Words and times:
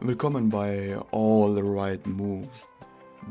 Willkommen 0.00 0.48
bei 0.48 0.96
All 1.10 1.56
the 1.56 1.62
Right 1.64 2.06
Moves, 2.06 2.70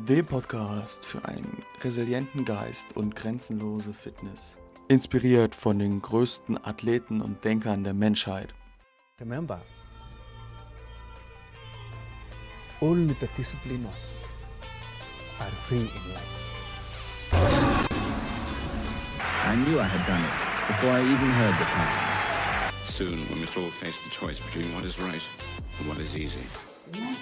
dem 0.06 0.26
Podcast 0.26 1.06
für 1.06 1.24
einen 1.24 1.64
resilienten 1.82 2.44
Geist 2.44 2.98
und 2.98 3.16
grenzenlose 3.16 3.94
Fitness. 3.94 4.58
Inspiriert 4.90 5.56
von 5.56 5.80
den 5.80 6.02
größten 6.02 6.62
Athleten 6.66 7.22
und 7.22 7.42
Denkern 7.46 7.86
der 7.86 7.94
Menschheit. 7.94 8.54
Remember, 9.22 9.62
only 12.82 13.16
the 13.22 13.28
disciplined 13.38 13.88
are 15.40 15.50
free 15.70 15.78
in 15.78 15.86
life. 15.86 16.48
I 19.46 19.56
knew 19.56 19.80
I 19.80 19.86
had 19.86 20.06
done 20.06 20.22
it 20.22 20.68
before 20.68 20.92
I 20.92 21.00
even 21.00 21.32
heard 21.32 21.56
the 21.60 21.66
plan. 21.66 22.17
Soon, 22.98 23.12
we 23.12 23.42
must 23.42 23.56
all 23.56 23.70
face 23.70 24.02
the 24.06 24.10
choice 24.10 24.40
between 24.40 24.74
what 24.74 24.84
is 24.84 25.00
right 25.00 25.22
and 25.78 25.88
what 25.88 26.00
is 26.00 26.18
easy. 26.18 26.42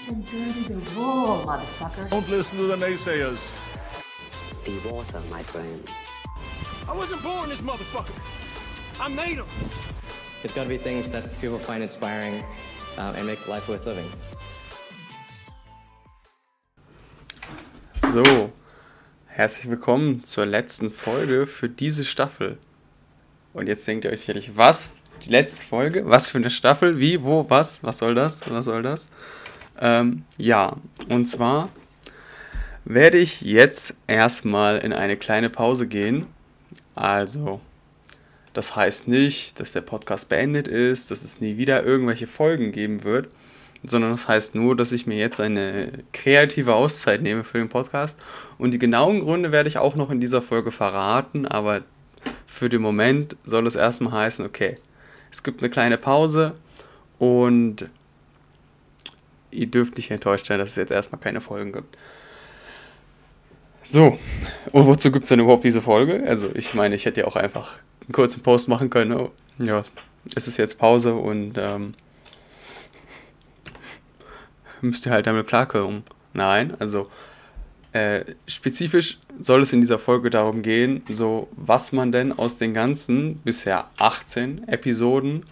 Them 0.08 0.22
dirty 0.22 0.72
the 0.72 0.76
raw, 0.96 1.44
motherfucker. 1.44 2.10
Don't 2.12 2.30
listen 2.30 2.58
to 2.60 2.68
the 2.68 2.78
naysayers. 2.78 3.52
Be 4.64 4.72
water, 4.90 5.20
my 5.30 5.44
friend. 5.44 5.84
I 6.88 6.96
wasn't 6.96 7.22
born 7.24 7.50
this 7.50 7.62
motherfucker. 7.62 8.16
I 9.02 9.10
made 9.10 9.36
him. 9.36 9.46
There's 10.42 10.56
got 10.56 10.64
to 10.64 10.70
be 10.70 10.78
things 10.78 11.10
that 11.10 11.30
people 11.42 11.58
find 11.58 11.84
inspiring 11.84 12.42
uh, 12.98 13.14
and 13.18 13.28
make 13.28 13.46
life 13.50 13.68
worth 13.68 13.86
living. 13.86 14.10
So, 17.98 18.54
herzlich 19.28 19.70
willkommen 19.70 20.24
zur 20.24 20.46
letzten 20.46 20.90
Folge 20.90 21.46
für 21.46 21.68
diese 21.68 22.06
Staffel. 22.06 22.60
Und 23.52 23.68
jetzt 23.68 23.86
denkt 23.86 24.06
ihr 24.06 24.12
euch 24.12 24.22
sicherlich, 24.22 24.56
was? 24.56 25.02
Die 25.24 25.30
letzte 25.30 25.64
Folge? 25.64 26.04
Was 26.06 26.28
für 26.28 26.38
eine 26.38 26.50
Staffel? 26.50 27.00
Wie? 27.00 27.24
Wo? 27.24 27.50
Was? 27.50 27.80
Was 27.84 27.98
soll 27.98 28.16
das? 28.16 28.42
Was 28.50 28.66
soll 28.66 28.84
das? 28.84 29.10
Ähm, 29.80 30.24
ja, 30.38 30.78
und 31.10 31.26
zwar 31.26 31.70
werde 32.86 33.18
ich 33.18 33.42
jetzt 33.42 33.96
erstmal 34.08 34.78
in 34.78 34.94
eine 34.94 35.18
kleine 35.18 35.50
Pause 35.50 35.88
gehen. 35.88 36.28
Also, 36.94 37.60
das 38.54 38.76
heißt 38.76 39.08
nicht, 39.08 39.60
dass 39.60 39.74
der 39.74 39.82
Podcast 39.82 40.30
beendet 40.30 40.68
ist, 40.68 41.10
dass 41.12 41.24
es 41.24 41.42
nie 41.42 41.58
wieder 41.58 41.84
irgendwelche 41.84 42.28
Folgen 42.28 42.72
geben 42.72 43.04
wird, 43.04 43.30
sondern 43.84 44.12
das 44.12 44.28
heißt 44.28 44.56
nur, 44.56 44.76
dass 44.76 44.92
ich 44.92 45.08
mir 45.08 45.18
jetzt 45.18 45.42
eine 45.42 45.92
kreative 46.14 46.76
Auszeit 46.76 47.22
nehme 47.22 47.44
für 47.44 47.58
den 47.58 47.70
Podcast. 47.70 48.24
Und 48.58 48.72
die 48.72 48.80
genauen 48.80 49.22
Gründe 49.22 49.52
werde 49.52 49.68
ich 49.68 49.78
auch 49.78 49.96
noch 49.96 50.12
in 50.12 50.22
dieser 50.22 50.42
Folge 50.42 50.72
verraten, 50.72 51.48
aber 51.48 51.82
für 52.46 52.70
den 52.70 52.82
Moment 52.82 53.36
soll 53.44 53.68
es 53.68 53.76
erstmal 53.76 54.14
heißen, 54.14 54.46
okay, 54.46 54.78
es 55.36 55.44
gibt 55.44 55.62
eine 55.62 55.70
kleine 55.70 55.98
Pause 55.98 56.56
und 57.20 57.90
ihr 59.52 59.68
dürft 59.68 59.98
nicht 59.98 60.10
enttäuscht 60.10 60.46
sein, 60.48 60.60
dass 60.60 60.70
es 60.70 60.76
jetzt 60.78 60.92
erstmal 60.92 61.20
keine 61.20 61.42
Folgen 61.42 61.74
gibt. 61.74 61.98
So, 63.84 64.18
und 64.72 64.88
wozu 64.88 65.12
gibt 65.12 65.24
es 65.24 65.30
denn 65.30 65.42
überhaupt 65.42 65.66
diese 65.66 65.82
Folge? 65.82 66.24
Also, 66.26 66.50
ich 66.54 66.74
meine, 66.74 66.96
ich 66.96 67.04
hätte 67.04 67.20
ja 67.20 67.28
auch 67.28 67.36
einfach 67.36 67.80
einen 68.02 68.14
kurzen 68.14 68.44
Post 68.44 68.70
machen 68.70 68.90
können. 68.90 69.12
Oh, 69.12 69.32
ja, 69.60 69.84
es 70.36 70.48
ist 70.48 70.56
jetzt 70.56 70.80
Pause 70.80 71.14
und 71.14 71.58
ähm, 71.58 71.92
müsst 74.80 75.06
ihr 75.06 75.12
halt 75.12 75.28
damit 75.28 75.48
klarkommen. 75.48 76.04
Nein, 76.32 76.76
also 76.80 77.12
äh, 77.96 78.36
spezifisch 78.46 79.20
soll 79.40 79.62
es 79.62 79.72
in 79.72 79.80
dieser 79.80 79.98
Folge 79.98 80.30
darum 80.30 80.62
gehen, 80.62 81.02
so 81.08 81.48
was 81.56 81.94
man 81.94 82.12
denn 82.12 82.34
aus 82.34 82.58
den 82.58 82.74
ganzen 82.74 83.38
bisher 83.38 83.90
18 84.00 84.68
Episoden 84.68 85.46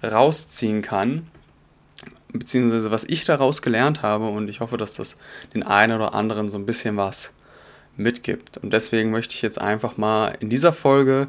rausziehen 0.00 0.80
kann, 0.80 1.26
beziehungsweise 2.32 2.92
was 2.92 3.02
ich 3.02 3.24
daraus 3.24 3.62
gelernt 3.62 4.02
habe 4.02 4.28
und 4.28 4.48
ich 4.48 4.60
hoffe, 4.60 4.76
dass 4.76 4.94
das 4.94 5.16
den 5.54 5.64
einen 5.64 5.96
oder 5.96 6.14
anderen 6.14 6.48
so 6.48 6.56
ein 6.56 6.66
bisschen 6.66 6.96
was 6.96 7.32
mitgibt. 7.96 8.58
Und 8.58 8.72
deswegen 8.72 9.10
möchte 9.10 9.34
ich 9.34 9.42
jetzt 9.42 9.60
einfach 9.60 9.96
mal 9.96 10.36
in 10.38 10.50
dieser 10.50 10.72
Folge 10.72 11.26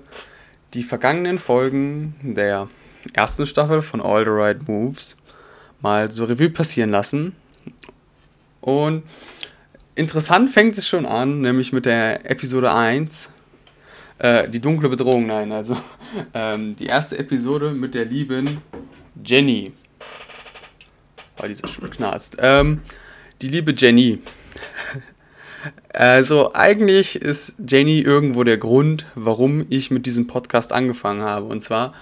die 0.75 0.83
vergangenen 0.83 1.39
Folgen 1.39 2.13
der 2.21 2.67
ersten 3.13 3.47
Staffel 3.47 3.81
von 3.81 4.01
All 4.01 4.23
the 4.23 4.29
Right 4.29 4.67
Moves 4.67 5.17
mal 5.81 6.11
so 6.11 6.25
Revue 6.25 6.51
passieren 6.51 6.91
lassen. 6.91 7.35
Und 8.61 9.01
interessant 9.99 10.49
fängt 10.49 10.77
es 10.77 10.87
schon 10.87 11.05
an, 11.05 11.41
nämlich 11.41 11.73
mit 11.73 11.85
der 11.85 12.29
Episode 12.29 12.73
1. 12.73 13.31
Äh, 14.17 14.49
die 14.49 14.61
dunkle 14.61 14.87
Bedrohung, 14.89 15.27
nein, 15.27 15.51
also 15.51 15.77
ähm, 16.33 16.75
die 16.77 16.85
erste 16.85 17.17
Episode 17.19 17.71
mit 17.71 17.93
der 17.93 18.05
lieben 18.05 18.61
Jenny. 19.23 19.73
Oh, 21.41 21.47
dieser 21.47 21.67
Stuhl 21.67 21.89
knarzt. 21.89 22.38
Ähm, 22.39 22.81
die 23.41 23.49
liebe 23.49 23.73
Jenny. 23.75 24.19
Also 25.91 26.53
eigentlich 26.53 27.17
ist 27.17 27.55
Jenny 27.67 27.99
irgendwo 27.99 28.45
der 28.45 28.57
Grund, 28.57 29.07
warum 29.15 29.65
ich 29.69 29.91
mit 29.91 30.05
diesem 30.05 30.25
Podcast 30.25 30.71
angefangen 30.71 31.21
habe. 31.21 31.47
Und 31.47 31.61
zwar 31.61 31.93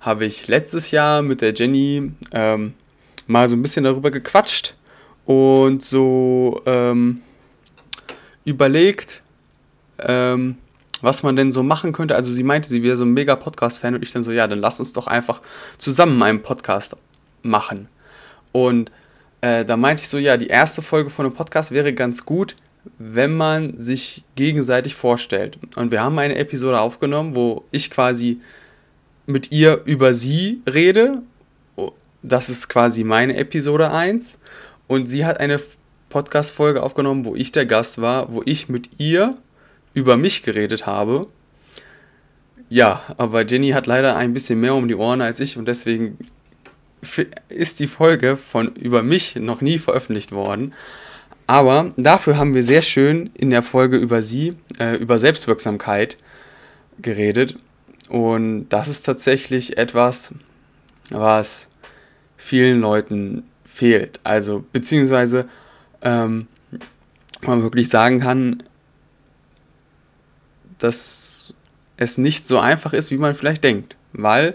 habe 0.00 0.26
ich 0.26 0.46
letztes 0.46 0.90
Jahr 0.90 1.22
mit 1.22 1.40
der 1.40 1.54
Jenny 1.54 2.12
ähm, 2.32 2.74
mal 3.26 3.48
so 3.48 3.56
ein 3.56 3.62
bisschen 3.62 3.84
darüber 3.84 4.10
gequatscht 4.10 4.74
und 5.24 5.82
so 5.82 6.60
ähm, 6.66 7.22
überlegt, 8.48 9.22
ähm, 10.00 10.56
was 11.00 11.22
man 11.22 11.36
denn 11.36 11.52
so 11.52 11.62
machen 11.62 11.92
könnte. 11.92 12.16
Also 12.16 12.32
sie 12.32 12.42
meinte, 12.42 12.68
sie 12.68 12.82
wäre 12.82 12.96
so 12.96 13.04
ein 13.04 13.12
mega 13.12 13.36
Podcast-Fan 13.36 13.94
und 13.94 14.02
ich 14.02 14.12
dann 14.12 14.22
so, 14.22 14.32
ja, 14.32 14.46
dann 14.48 14.60
lass 14.60 14.80
uns 14.80 14.92
doch 14.92 15.06
einfach 15.06 15.42
zusammen 15.76 16.20
einen 16.22 16.42
Podcast 16.42 16.96
machen. 17.42 17.88
Und 18.52 18.90
äh, 19.40 19.64
da 19.64 19.76
meinte 19.76 20.02
ich 20.02 20.08
so, 20.08 20.18
ja, 20.18 20.36
die 20.36 20.48
erste 20.48 20.82
Folge 20.82 21.10
von 21.10 21.26
einem 21.26 21.34
Podcast 21.34 21.70
wäre 21.70 21.92
ganz 21.92 22.24
gut, 22.24 22.56
wenn 22.98 23.36
man 23.36 23.80
sich 23.80 24.24
gegenseitig 24.34 24.96
vorstellt. 24.96 25.58
Und 25.76 25.90
wir 25.90 26.02
haben 26.02 26.18
eine 26.18 26.36
Episode 26.36 26.80
aufgenommen, 26.80 27.36
wo 27.36 27.64
ich 27.70 27.90
quasi 27.90 28.40
mit 29.26 29.52
ihr 29.52 29.82
über 29.84 30.12
sie 30.12 30.62
rede. 30.66 31.22
Das 32.22 32.48
ist 32.48 32.68
quasi 32.68 33.04
meine 33.04 33.36
Episode 33.36 33.92
1. 33.92 34.40
Und 34.88 35.08
sie 35.08 35.26
hat 35.26 35.38
eine 35.38 35.60
Podcast-Folge 36.08 36.82
aufgenommen, 36.82 37.24
wo 37.24 37.34
ich 37.34 37.52
der 37.52 37.66
Gast 37.66 38.00
war, 38.00 38.32
wo 38.32 38.42
ich 38.44 38.68
mit 38.68 38.98
ihr 38.98 39.30
über 39.94 40.16
mich 40.16 40.42
geredet 40.42 40.86
habe. 40.86 41.22
Ja, 42.68 43.02
aber 43.16 43.46
Jenny 43.46 43.70
hat 43.70 43.86
leider 43.86 44.16
ein 44.16 44.34
bisschen 44.34 44.60
mehr 44.60 44.74
um 44.74 44.88
die 44.88 44.94
Ohren 44.94 45.22
als 45.22 45.40
ich 45.40 45.56
und 45.56 45.66
deswegen 45.66 46.18
ist 47.48 47.80
die 47.80 47.86
Folge 47.86 48.36
von 48.36 48.74
über 48.74 49.02
mich 49.02 49.36
noch 49.36 49.60
nie 49.60 49.78
veröffentlicht 49.78 50.32
worden. 50.32 50.74
Aber 51.46 51.92
dafür 51.96 52.36
haben 52.36 52.54
wir 52.54 52.62
sehr 52.62 52.82
schön 52.82 53.30
in 53.34 53.50
der 53.50 53.62
Folge 53.62 53.96
über 53.96 54.20
sie, 54.20 54.52
äh, 54.78 54.96
über 54.96 55.18
Selbstwirksamkeit 55.18 56.18
geredet. 57.00 57.56
Und 58.10 58.68
das 58.68 58.88
ist 58.88 59.02
tatsächlich 59.02 59.78
etwas, 59.78 60.34
was 61.10 61.70
vielen 62.36 62.80
Leuten 62.80 63.44
fehlt. 63.64 64.20
Also, 64.24 64.64
beziehungsweise 64.72 65.48
ähm, 66.02 66.46
man 67.42 67.62
wirklich 67.62 67.88
sagen 67.88 68.20
kann, 68.20 68.62
dass 70.78 71.54
es 71.96 72.18
nicht 72.18 72.46
so 72.46 72.58
einfach 72.58 72.92
ist, 72.92 73.10
wie 73.10 73.18
man 73.18 73.34
vielleicht 73.34 73.64
denkt. 73.64 73.96
Weil 74.12 74.54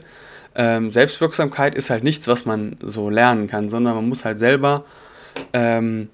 ähm, 0.55 0.91
Selbstwirksamkeit 0.91 1.75
ist 1.75 1.89
halt 1.89 2.03
nichts, 2.03 2.27
was 2.27 2.45
man 2.45 2.77
so 2.81 3.09
lernen 3.09 3.47
kann, 3.47 3.69
sondern 3.69 3.95
man 3.95 4.07
muss 4.07 4.25
halt 4.25 4.39
selber 4.39 4.83
ähm, 5.51 6.09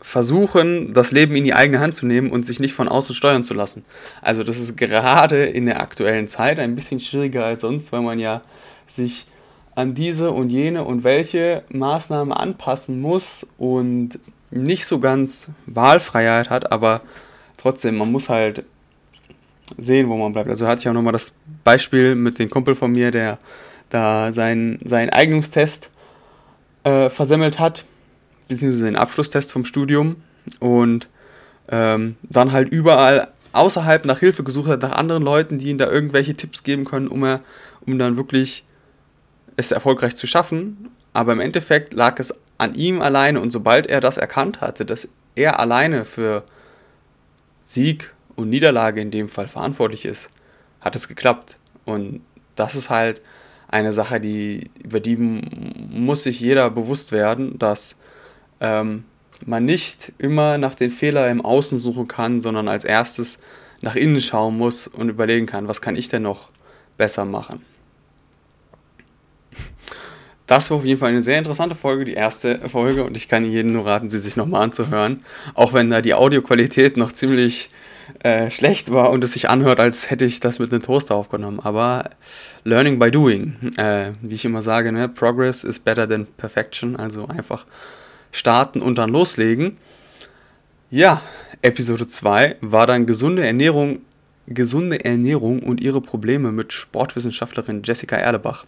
versuchen, 0.00 0.92
das 0.92 1.12
Leben 1.12 1.36
in 1.36 1.44
die 1.44 1.54
eigene 1.54 1.80
Hand 1.80 1.94
zu 1.94 2.06
nehmen 2.06 2.30
und 2.30 2.44
sich 2.44 2.58
nicht 2.60 2.74
von 2.74 2.88
außen 2.88 3.14
steuern 3.14 3.44
zu 3.44 3.54
lassen. 3.54 3.84
Also 4.20 4.42
das 4.42 4.58
ist 4.58 4.76
gerade 4.76 5.44
in 5.44 5.66
der 5.66 5.80
aktuellen 5.80 6.26
Zeit 6.28 6.58
ein 6.58 6.74
bisschen 6.74 6.98
schwieriger 6.98 7.44
als 7.44 7.62
sonst, 7.62 7.92
weil 7.92 8.02
man 8.02 8.18
ja 8.18 8.42
sich 8.86 9.26
an 9.74 9.94
diese 9.94 10.32
und 10.32 10.50
jene 10.50 10.84
und 10.84 11.04
welche 11.04 11.62
Maßnahme 11.70 12.36
anpassen 12.36 13.00
muss 13.00 13.46
und 13.58 14.18
nicht 14.52 14.86
so 14.86 14.98
ganz 14.98 15.50
Wahlfreiheit 15.66 16.50
hat, 16.50 16.72
aber 16.72 17.02
trotzdem, 17.56 17.96
man 17.96 18.12
muss 18.12 18.28
halt 18.28 18.64
sehen, 19.78 20.08
wo 20.08 20.16
man 20.16 20.32
bleibt. 20.32 20.48
Also 20.48 20.66
hatte 20.66 20.80
ich 20.80 20.88
auch 20.88 20.92
nochmal 20.92 21.12
das 21.12 21.34
Beispiel 21.64 22.14
mit 22.14 22.38
dem 22.38 22.50
Kumpel 22.50 22.74
von 22.74 22.92
mir, 22.92 23.10
der 23.10 23.38
da 23.88 24.32
seinen, 24.32 24.78
seinen 24.84 25.10
Eignungstest 25.10 25.90
äh, 26.84 27.08
versemmelt 27.08 27.58
hat, 27.58 27.84
beziehungsweise 28.48 28.86
den 28.86 28.96
Abschlusstest 28.96 29.52
vom 29.52 29.64
Studium 29.64 30.16
und 30.60 31.08
ähm, 31.68 32.16
dann 32.22 32.52
halt 32.52 32.70
überall 32.70 33.28
außerhalb 33.52 34.04
nach 34.04 34.18
Hilfe 34.18 34.44
gesucht 34.44 34.68
hat, 34.68 34.82
nach 34.82 34.92
anderen 34.92 35.22
Leuten, 35.22 35.58
die 35.58 35.68
ihm 35.68 35.78
da 35.78 35.88
irgendwelche 35.88 36.34
Tipps 36.34 36.62
geben 36.62 36.84
können, 36.84 37.08
um, 37.08 37.22
er, 37.24 37.40
um 37.86 37.98
dann 37.98 38.16
wirklich 38.16 38.64
es 39.56 39.70
erfolgreich 39.70 40.16
zu 40.16 40.26
schaffen. 40.26 40.88
Aber 41.12 41.32
im 41.32 41.40
Endeffekt 41.40 41.92
lag 41.92 42.18
es 42.18 42.34
an 42.62 42.74
ihm 42.74 43.02
alleine 43.02 43.40
und 43.40 43.50
sobald 43.50 43.88
er 43.88 44.00
das 44.00 44.16
erkannt 44.16 44.60
hatte, 44.60 44.84
dass 44.84 45.08
er 45.34 45.58
alleine 45.58 46.04
für 46.04 46.44
Sieg 47.60 48.12
und 48.36 48.50
Niederlage 48.50 49.00
in 49.00 49.10
dem 49.10 49.28
Fall 49.28 49.48
verantwortlich 49.48 50.04
ist, 50.04 50.30
hat 50.80 50.94
es 50.94 51.08
geklappt. 51.08 51.56
Und 51.84 52.22
das 52.54 52.76
ist 52.76 52.88
halt 52.88 53.20
eine 53.68 53.92
Sache, 53.92 54.20
die, 54.20 54.70
über 54.82 55.00
die 55.00 55.16
muss 55.16 56.22
sich 56.22 56.40
jeder 56.40 56.70
bewusst 56.70 57.10
werden, 57.10 57.58
dass 57.58 57.96
ähm, 58.60 59.04
man 59.44 59.64
nicht 59.64 60.12
immer 60.18 60.56
nach 60.58 60.76
den 60.76 60.90
Fehlern 60.90 61.30
im 61.30 61.44
Außen 61.44 61.80
suchen 61.80 62.06
kann, 62.06 62.40
sondern 62.40 62.68
als 62.68 62.84
erstes 62.84 63.38
nach 63.80 63.96
innen 63.96 64.20
schauen 64.20 64.56
muss 64.56 64.86
und 64.86 65.08
überlegen 65.08 65.46
kann, 65.46 65.66
was 65.66 65.80
kann 65.80 65.96
ich 65.96 66.08
denn 66.08 66.22
noch 66.22 66.50
besser 66.96 67.24
machen. 67.24 67.64
Das 70.52 70.70
war 70.70 70.76
auf 70.76 70.84
jeden 70.84 71.00
Fall 71.00 71.08
eine 71.08 71.22
sehr 71.22 71.38
interessante 71.38 71.74
Folge, 71.74 72.04
die 72.04 72.12
erste 72.12 72.68
Folge, 72.68 73.04
und 73.04 73.16
ich 73.16 73.26
kann 73.26 73.42
jedem 73.42 73.72
nur 73.72 73.86
raten, 73.86 74.10
sie 74.10 74.18
sich 74.18 74.36
nochmal 74.36 74.64
anzuhören. 74.64 75.20
Auch 75.54 75.72
wenn 75.72 75.88
da 75.88 76.02
die 76.02 76.12
Audioqualität 76.12 76.98
noch 76.98 77.10
ziemlich 77.10 77.70
äh, 78.22 78.50
schlecht 78.50 78.92
war 78.92 79.08
und 79.12 79.24
es 79.24 79.32
sich 79.32 79.48
anhört, 79.48 79.80
als 79.80 80.10
hätte 80.10 80.26
ich 80.26 80.40
das 80.40 80.58
mit 80.58 80.70
einem 80.70 80.82
Toaster 80.82 81.14
aufgenommen. 81.14 81.58
Aber 81.58 82.10
Learning 82.64 82.98
by 82.98 83.10
Doing, 83.10 83.56
äh, 83.78 84.10
wie 84.20 84.34
ich 84.34 84.44
immer 84.44 84.60
sage, 84.60 84.92
ne? 84.92 85.08
Progress 85.08 85.64
is 85.64 85.78
better 85.78 86.06
than 86.06 86.26
perfection. 86.36 86.96
Also 86.96 87.28
einfach 87.28 87.64
starten 88.30 88.82
und 88.82 88.98
dann 88.98 89.08
loslegen. 89.08 89.78
Ja, 90.90 91.22
Episode 91.62 92.06
2 92.06 92.56
war 92.60 92.86
dann 92.86 93.06
gesunde 93.06 93.46
Ernährung, 93.46 94.00
gesunde 94.46 95.04
Ernährung 95.04 95.60
und 95.60 95.80
ihre 95.80 96.00
Probleme 96.00 96.52
mit 96.52 96.72
Sportwissenschaftlerin 96.72 97.82
Jessica 97.84 98.16
Erlebach. 98.16 98.64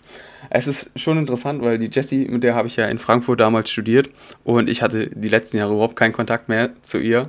Es 0.51 0.67
ist 0.67 0.91
schon 0.99 1.19
interessant, 1.19 1.63
weil 1.63 1.79
die 1.79 1.91
Jessie, 1.93 2.27
mit 2.29 2.43
der 2.43 2.55
habe 2.55 2.69
ich 2.69 2.77
ja 2.77 2.87
in 2.87 2.99
Frankfurt 2.99 3.41
damals 3.41 3.71
studiert 3.71 4.11
und 4.45 4.71
ich 4.71 4.83
hatte 4.83 5.09
die 5.09 5.29
letzten 5.29 5.57
Jahre 5.57 5.73
überhaupt 5.73 5.97
keinen 5.97 6.13
Kontakt 6.13 6.49
mehr 6.49 6.71
zu 6.83 6.99
ihr. 6.99 7.23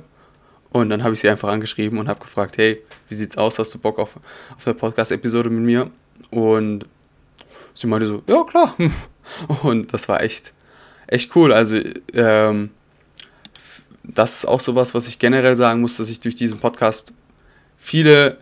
Und 0.70 0.90
dann 0.90 1.02
habe 1.02 1.14
ich 1.14 1.20
sie 1.20 1.28
einfach 1.28 1.48
angeschrieben 1.48 1.98
und 1.98 2.08
habe 2.08 2.20
gefragt, 2.20 2.58
hey, 2.58 2.82
wie 3.08 3.14
sieht's 3.14 3.38
aus? 3.38 3.58
Hast 3.58 3.72
du 3.74 3.78
Bock 3.78 3.98
auf, 3.98 4.16
auf 4.16 4.66
eine 4.66 4.74
Podcast-Episode 4.74 5.48
mit 5.48 5.64
mir? 5.64 5.90
Und 6.30 6.86
sie 7.74 7.86
meinte 7.86 8.06
so, 8.06 8.22
ja 8.26 8.44
klar. 8.44 8.76
Und 9.62 9.92
das 9.92 10.08
war 10.08 10.22
echt, 10.22 10.52
echt 11.06 11.34
cool. 11.34 11.52
Also 11.52 11.80
ähm, 12.12 12.70
das 14.02 14.36
ist 14.36 14.44
auch 14.46 14.60
sowas, 14.60 14.94
was 14.94 15.08
ich 15.08 15.18
generell 15.18 15.56
sagen 15.56 15.80
muss, 15.80 15.96
dass 15.96 16.10
ich 16.10 16.20
durch 16.20 16.34
diesen 16.34 16.58
Podcast 16.58 17.12
viele, 17.86 18.38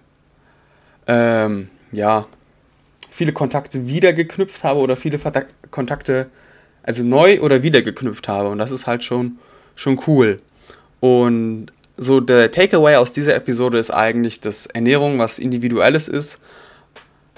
ähm, 1.07 1.69
ja, 1.93 2.27
viele 3.11 3.35
Kontakte 3.35 3.87
wieder 3.87 4.15
geknüpft 4.15 4.65
habe 4.65 4.81
oder 4.81 4.97
viele 4.97 5.21
Kontakte, 5.71 6.31
also 6.83 7.05
neu 7.05 7.43
oder 7.43 7.63
wieder 7.63 7.83
geknüpft 7.83 8.27
habe. 8.27 8.49
Und 8.49 8.57
das 8.57 8.71
ist 8.71 8.87
halt 8.87 9.05
schon, 9.05 9.39
schon 9.75 10.01
cool. 10.07 10.39
Und 11.01 11.67
so 11.99 12.21
der 12.21 12.53
Takeaway 12.53 12.97
aus 12.97 13.13
dieser 13.13 13.35
Episode 13.35 13.77
ist 13.77 13.91
eigentlich, 13.91 14.41
dass 14.41 14.65
Ernährung 14.65 15.19
was 15.19 15.39
Individuelles 15.39 16.09
ist, 16.09 16.41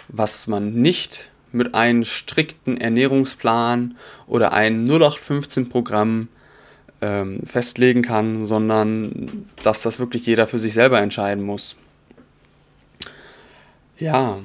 was 0.06 0.46
man 0.46 0.74
nicht 0.74 1.30
mit 1.50 1.74
einem 1.74 2.04
strikten 2.04 2.76
Ernährungsplan 2.76 3.96
oder 4.28 4.52
einem 4.52 4.84
0815-Programm 4.86 6.28
ähm, 7.00 7.40
festlegen 7.44 8.02
kann, 8.02 8.44
sondern 8.44 9.48
dass 9.64 9.82
das 9.82 9.98
wirklich 9.98 10.24
jeder 10.24 10.46
für 10.46 10.60
sich 10.60 10.72
selber 10.72 11.00
entscheiden 11.00 11.42
muss. 11.42 11.74
Ja, 13.98 14.38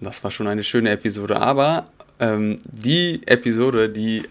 das 0.00 0.22
war 0.22 0.30
schon 0.30 0.46
eine 0.46 0.62
schöne 0.62 0.90
Episode, 0.90 1.40
aber 1.40 1.86
ähm, 2.20 2.60
die 2.64 3.20
Episode, 3.26 3.88
die 3.88 4.22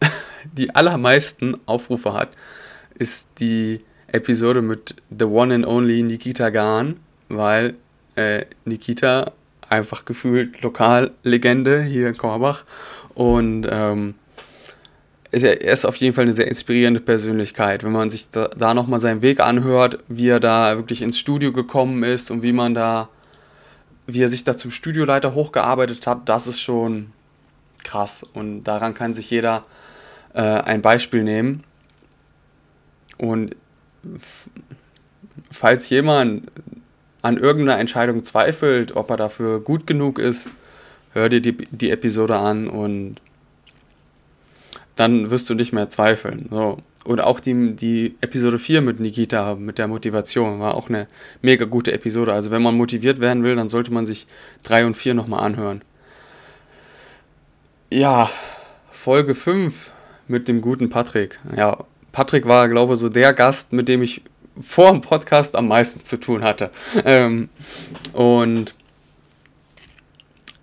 die 0.52 0.74
allermeisten 0.74 1.56
Aufrufe 1.64 2.12
hat, 2.12 2.28
ist 2.94 3.28
die 3.38 3.80
Episode 4.08 4.60
mit 4.60 4.96
The 5.16 5.24
One 5.24 5.54
and 5.54 5.66
Only 5.66 6.02
Nikita 6.02 6.50
Gahn, 6.50 7.00
weil 7.30 7.74
äh, 8.16 8.44
Nikita 8.66 9.32
einfach 9.66 10.04
gefühlt 10.04 10.60
Lokallegende 10.60 11.82
hier 11.82 12.08
in 12.08 12.18
Korbach 12.18 12.64
und 13.14 13.66
ähm, 13.70 14.14
er 15.30 15.62
ist 15.62 15.86
auf 15.86 15.96
jeden 15.96 16.12
Fall 16.12 16.24
eine 16.24 16.34
sehr 16.34 16.46
inspirierende 16.46 17.00
Persönlichkeit. 17.00 17.82
Wenn 17.82 17.92
man 17.92 18.10
sich 18.10 18.28
da, 18.28 18.48
da 18.48 18.74
nochmal 18.74 19.00
seinen 19.00 19.22
Weg 19.22 19.40
anhört, 19.40 20.00
wie 20.08 20.28
er 20.28 20.40
da 20.40 20.76
wirklich 20.76 21.00
ins 21.00 21.18
Studio 21.18 21.52
gekommen 21.52 22.02
ist 22.02 22.30
und 22.30 22.42
wie 22.42 22.52
man 22.52 22.74
da, 22.74 23.08
wie 24.06 24.22
er 24.22 24.28
sich 24.28 24.44
da 24.44 24.56
zum 24.56 24.70
Studioleiter 24.70 25.34
hochgearbeitet 25.34 26.06
hat, 26.06 26.28
das 26.28 26.46
ist 26.46 26.60
schon 26.60 27.12
krass. 27.84 28.24
Und 28.34 28.64
daran 28.64 28.94
kann 28.94 29.14
sich 29.14 29.30
jeder 29.30 29.62
äh, 30.34 30.40
ein 30.40 30.82
Beispiel 30.82 31.24
nehmen. 31.24 31.64
Und 33.18 33.56
falls 35.50 35.88
jemand 35.90 36.50
an 37.22 37.36
irgendeiner 37.36 37.78
Entscheidung 37.78 38.24
zweifelt, 38.24 38.96
ob 38.96 39.10
er 39.10 39.16
dafür 39.16 39.60
gut 39.60 39.86
genug 39.86 40.18
ist, 40.18 40.50
hör 41.12 41.28
dir 41.28 41.40
die, 41.40 41.56
die 41.56 41.90
Episode 41.90 42.36
an 42.36 42.68
und 42.68 43.20
dann 44.96 45.30
wirst 45.30 45.48
du 45.48 45.54
nicht 45.54 45.72
mehr 45.72 45.88
zweifeln. 45.88 46.48
So. 46.50 46.78
Oder 47.04 47.26
auch 47.26 47.40
die, 47.40 47.74
die 47.74 48.14
Episode 48.20 48.58
4 48.58 48.80
mit 48.80 49.00
Nikita, 49.00 49.56
mit 49.56 49.78
der 49.78 49.88
Motivation, 49.88 50.60
war 50.60 50.76
auch 50.76 50.88
eine 50.88 51.08
mega 51.40 51.64
gute 51.64 51.92
Episode. 51.92 52.32
Also 52.32 52.50
wenn 52.50 52.62
man 52.62 52.76
motiviert 52.76 53.20
werden 53.20 53.42
will, 53.42 53.56
dann 53.56 53.68
sollte 53.68 53.92
man 53.92 54.06
sich 54.06 54.26
3 54.62 54.86
und 54.86 54.96
4 54.96 55.14
nochmal 55.14 55.44
anhören. 55.44 55.82
Ja, 57.90 58.30
Folge 58.90 59.34
5 59.34 59.90
mit 60.28 60.46
dem 60.46 60.60
guten 60.60 60.90
Patrick. 60.90 61.40
Ja, 61.56 61.84
Patrick 62.12 62.46
war, 62.46 62.68
glaube 62.68 62.94
ich, 62.94 63.00
so 63.00 63.08
der 63.08 63.32
Gast, 63.32 63.72
mit 63.72 63.88
dem 63.88 64.02
ich 64.02 64.22
vor 64.60 64.92
dem 64.92 65.00
Podcast 65.00 65.56
am 65.56 65.68
meisten 65.68 66.02
zu 66.02 66.18
tun 66.18 66.44
hatte. 66.44 66.70
Ähm, 67.04 67.48
und 68.12 68.74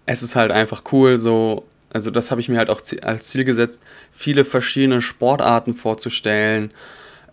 es 0.06 0.24
ist 0.24 0.36
halt 0.36 0.52
einfach 0.52 0.84
cool, 0.92 1.20
so 1.20 1.66
also 1.92 2.12
das 2.12 2.32
habe 2.32 2.42
ich 2.42 2.50
mir 2.50 2.58
halt 2.58 2.70
auch 2.70 2.82
als 3.02 3.30
Ziel 3.30 3.44
gesetzt, 3.44 3.82
viele 4.12 4.46
verschiedene 4.46 5.02
Sportarten 5.02 5.74
vorzustellen, 5.74 6.72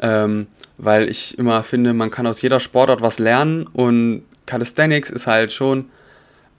ähm, 0.00 0.46
weil 0.78 1.08
ich 1.08 1.38
immer 1.38 1.62
finde, 1.62 1.92
man 1.92 2.10
kann 2.10 2.26
aus 2.26 2.42
jeder 2.42 2.60
Sportart 2.60 3.02
was 3.02 3.18
lernen 3.18 3.66
und 3.66 4.22
Calisthenics 4.46 5.10
ist 5.10 5.26
halt 5.26 5.52
schon, 5.52 5.88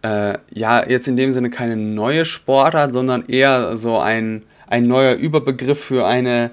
äh, 0.02 0.38
ja, 0.54 0.88
jetzt 0.88 1.08
in 1.08 1.18
dem 1.18 1.34
Sinne 1.34 1.50
keine 1.50 1.76
neue 1.76 2.26
Sportart, 2.26 2.94
sondern 2.94 3.26
eher 3.26 3.78
so 3.78 3.98
ein, 3.98 4.44
ein 4.68 4.84
neuer 4.84 5.16
Überbegriff 5.16 5.84
für 5.84 6.06
eine, 6.06 6.52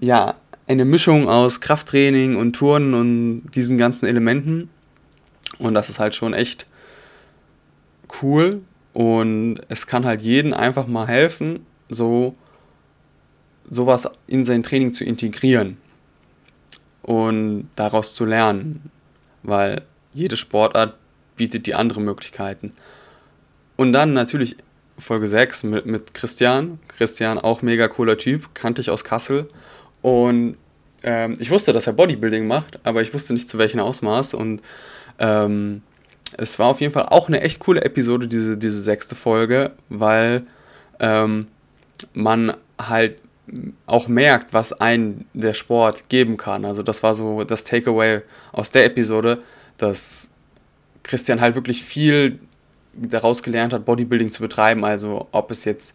ja, 0.00 0.34
eine 0.66 0.84
Mischung 0.84 1.28
aus 1.28 1.60
Krafttraining 1.60 2.36
und 2.36 2.54
Touren 2.54 2.92
und 2.94 3.50
diesen 3.54 3.78
ganzen 3.78 4.06
Elementen. 4.06 4.68
Und 5.58 5.74
das 5.74 5.88
ist 5.88 5.98
halt 5.98 6.14
schon 6.14 6.34
echt 6.34 6.66
cool, 8.22 8.62
und 8.92 9.60
es 9.68 9.86
kann 9.86 10.04
halt 10.04 10.22
jeden 10.22 10.54
einfach 10.54 10.86
mal 10.86 11.06
helfen, 11.06 11.66
so 11.88 12.34
sowas 13.70 14.10
in 14.26 14.44
sein 14.44 14.62
Training 14.62 14.92
zu 14.92 15.04
integrieren 15.04 15.76
und 17.02 17.68
daraus 17.76 18.14
zu 18.14 18.24
lernen, 18.24 18.90
weil 19.42 19.82
jede 20.12 20.36
Sportart 20.36 20.94
bietet 21.36 21.66
die 21.66 21.74
andere 21.74 22.00
Möglichkeiten. 22.00 22.72
Und 23.76 23.92
dann 23.92 24.12
natürlich 24.12 24.56
Folge 24.98 25.28
6 25.28 25.62
mit, 25.62 25.86
mit 25.86 26.12
Christian. 26.12 26.80
Christian, 26.88 27.38
auch 27.38 27.62
mega 27.62 27.88
cooler 27.88 28.18
Typ, 28.18 28.54
kannte 28.54 28.80
ich 28.80 28.90
aus 28.90 29.04
Kassel. 29.04 29.46
Und 30.02 30.56
ähm, 31.04 31.36
ich 31.38 31.50
wusste, 31.50 31.72
dass 31.72 31.86
er 31.86 31.92
Bodybuilding 31.92 32.46
macht, 32.46 32.80
aber 32.84 33.02
ich 33.02 33.14
wusste 33.14 33.32
nicht 33.32 33.48
zu 33.48 33.58
welchem 33.58 33.80
Ausmaß. 33.80 34.34
Und 34.34 34.60
ähm, 35.18 35.82
es 36.36 36.58
war 36.58 36.66
auf 36.66 36.80
jeden 36.80 36.92
Fall 36.92 37.04
auch 37.04 37.28
eine 37.28 37.40
echt 37.40 37.60
coole 37.60 37.82
Episode, 37.82 38.28
diese, 38.28 38.56
diese 38.56 38.80
sechste 38.80 39.14
Folge, 39.14 39.72
weil 39.88 40.44
ähm, 41.00 41.46
man 42.12 42.52
halt 42.80 43.18
auch 43.86 44.08
merkt, 44.08 44.52
was 44.52 44.72
ein 44.72 45.24
der 45.32 45.54
Sport 45.54 46.08
geben 46.08 46.36
kann. 46.36 46.64
Also 46.64 46.82
das 46.82 47.02
war 47.02 47.14
so 47.14 47.44
das 47.44 47.64
Takeaway 47.64 48.22
aus 48.52 48.70
der 48.70 48.84
Episode, 48.84 49.38
dass 49.78 50.30
Christian 51.02 51.40
halt 51.40 51.54
wirklich 51.54 51.82
viel 51.82 52.38
daraus 52.94 53.42
gelernt 53.42 53.72
hat, 53.72 53.84
Bodybuilding 53.84 54.32
zu 54.32 54.42
betreiben. 54.42 54.84
Also 54.84 55.28
ob 55.32 55.50
es 55.50 55.64
jetzt 55.64 55.94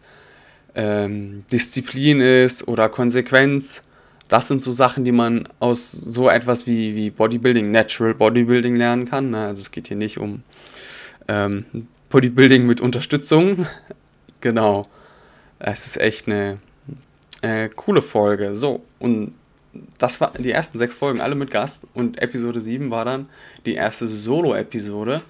ähm, 0.74 1.44
Disziplin 1.52 2.20
ist 2.20 2.66
oder 2.66 2.88
Konsequenz 2.88 3.84
das 4.28 4.48
sind 4.48 4.62
so 4.62 4.72
Sachen, 4.72 5.04
die 5.04 5.12
man 5.12 5.46
aus 5.60 5.92
so 5.92 6.28
etwas 6.28 6.66
wie, 6.66 6.94
wie 6.94 7.10
Bodybuilding, 7.10 7.70
Natural 7.70 8.14
Bodybuilding 8.14 8.76
lernen 8.76 9.04
kann. 9.04 9.30
Ne? 9.30 9.46
Also 9.46 9.60
es 9.60 9.70
geht 9.70 9.88
hier 9.88 9.96
nicht 9.96 10.18
um 10.18 10.42
ähm, 11.28 11.64
Bodybuilding 12.08 12.66
mit 12.66 12.80
Unterstützung. 12.80 13.66
genau. 14.40 14.86
Es 15.58 15.86
ist 15.86 16.00
echt 16.00 16.26
eine 16.26 16.58
äh, 17.42 17.68
coole 17.68 18.02
Folge. 18.02 18.56
So, 18.56 18.82
und 18.98 19.34
das 19.98 20.20
waren 20.20 20.42
die 20.42 20.52
ersten 20.52 20.78
sechs 20.78 20.94
Folgen, 20.94 21.20
alle 21.20 21.34
mit 21.34 21.50
Gast. 21.50 21.84
Und 21.94 22.20
Episode 22.22 22.60
7 22.60 22.90
war 22.90 23.04
dann 23.04 23.28
die 23.66 23.74
erste 23.74 24.08
Solo-Episode. 24.08 25.22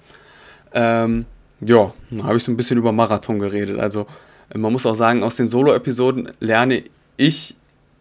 Ähm, 0.73 1.25
ja, 1.61 1.93
da 2.11 2.25
habe 2.25 2.37
ich 2.37 2.43
so 2.43 2.51
ein 2.51 2.57
bisschen 2.57 2.77
über 2.77 2.91
Marathon 2.91 3.39
geredet. 3.39 3.79
Also 3.79 4.07
man 4.53 4.71
muss 4.71 4.85
auch 4.85 4.95
sagen, 4.95 5.23
aus 5.23 5.35
den 5.35 5.47
Solo-Episoden 5.47 6.31
lerne 6.39 6.83
ich 7.17 7.55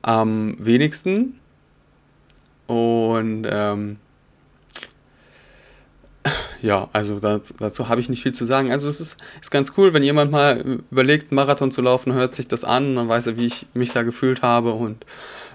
am 0.05 0.57
wenigsten. 0.59 1.41
Und 2.67 3.47
ähm, 3.51 3.97
ja, 6.61 6.89
also 6.93 7.19
dazu, 7.19 7.55
dazu 7.59 7.89
habe 7.89 8.01
ich 8.01 8.09
nicht 8.09 8.23
viel 8.23 8.33
zu 8.33 8.45
sagen. 8.45 8.71
Also 8.71 8.87
es 8.87 9.01
ist, 9.01 9.23
ist 9.41 9.51
ganz 9.51 9.73
cool, 9.77 9.95
wenn 9.95 10.03
jemand 10.03 10.31
mal 10.31 10.81
überlegt, 10.91 11.31
einen 11.31 11.37
Marathon 11.37 11.71
zu 11.71 11.81
laufen, 11.83 12.13
hört 12.13 12.35
sich 12.35 12.49
das 12.49 12.65
an, 12.65 12.97
dann 12.97 13.09
weiß 13.09 13.29
er, 13.29 13.37
wie 13.39 13.47
ich 13.47 13.67
mich 13.75 13.93
da 13.93 14.03
gefühlt 14.03 14.43
habe. 14.43 14.73
Und 14.73 15.05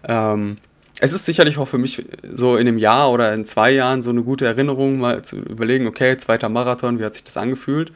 ähm, 0.07 0.57
es 0.99 1.13
ist 1.13 1.25
sicherlich 1.25 1.59
auch 1.59 1.67
für 1.67 1.77
mich 1.77 2.05
so 2.31 2.55
in 2.55 2.67
einem 2.67 2.79
Jahr 2.79 3.11
oder 3.11 3.33
in 3.33 3.45
zwei 3.45 3.71
Jahren 3.71 4.01
so 4.01 4.09
eine 4.09 4.23
gute 4.23 4.45
Erinnerung, 4.45 4.99
mal 4.99 5.21
zu 5.23 5.37
überlegen, 5.37 5.87
okay, 5.87 6.17
zweiter 6.17 6.49
Marathon, 6.49 6.99
wie 6.99 7.05
hat 7.05 7.13
sich 7.13 7.23
das 7.23 7.37
angefühlt? 7.37 7.91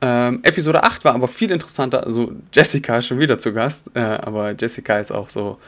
Ähm, 0.00 0.40
Episode 0.44 0.84
8 0.84 1.04
war 1.04 1.14
aber 1.14 1.28
viel 1.28 1.50
interessanter. 1.50 2.04
Also 2.04 2.32
Jessica 2.52 2.98
ist 2.98 3.06
schon 3.06 3.18
wieder 3.18 3.38
zu 3.38 3.52
Gast, 3.52 3.90
äh, 3.94 4.00
aber 4.00 4.54
Jessica 4.58 4.98
ist 4.98 5.10
auch 5.10 5.28
so 5.28 5.58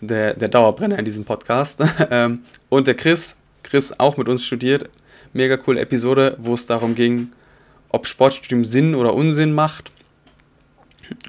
der, 0.00 0.34
der 0.34 0.48
Dauerbrenner 0.48 0.98
in 0.98 1.04
diesem 1.04 1.24
Podcast. 1.24 1.82
ähm, 2.10 2.40
und 2.68 2.86
der 2.86 2.94
Chris, 2.94 3.36
Chris 3.62 3.98
auch 3.98 4.16
mit 4.16 4.28
uns 4.28 4.44
studiert. 4.44 4.90
Mega 5.32 5.56
coole 5.56 5.80
Episode, 5.80 6.36
wo 6.38 6.54
es 6.54 6.66
darum 6.66 6.94
ging, 6.94 7.32
ob 7.90 8.06
Sportstudium 8.06 8.64
Sinn 8.64 8.94
oder 8.94 9.14
Unsinn 9.14 9.52
macht. 9.52 9.90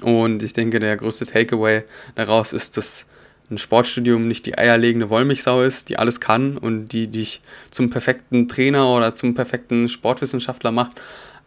Und 0.02 0.42
ich 0.42 0.52
denke, 0.52 0.78
der 0.78 0.96
größte 0.96 1.26
Takeaway 1.26 1.84
daraus 2.14 2.52
ist, 2.52 2.76
dass 2.76 3.06
ein 3.50 3.58
Sportstudium 3.58 4.28
nicht 4.28 4.46
die 4.46 4.56
eierlegende 4.56 5.10
Wollmilchsau 5.10 5.62
ist, 5.62 5.88
die 5.88 5.98
alles 5.98 6.20
kann 6.20 6.56
und 6.56 6.88
die 6.88 7.08
dich 7.08 7.40
zum 7.70 7.90
perfekten 7.90 8.46
Trainer 8.46 8.88
oder 8.88 9.14
zum 9.14 9.34
perfekten 9.34 9.88
Sportwissenschaftler 9.88 10.70
macht, 10.70 11.00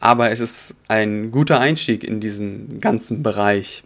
aber 0.03 0.31
es 0.31 0.41
ist 0.41 0.75
ein 0.89 1.31
guter 1.31 1.61
Einstieg 1.61 2.03
in 2.03 2.19
diesen 2.19 2.81
ganzen 2.81 3.23
Bereich. 3.23 3.85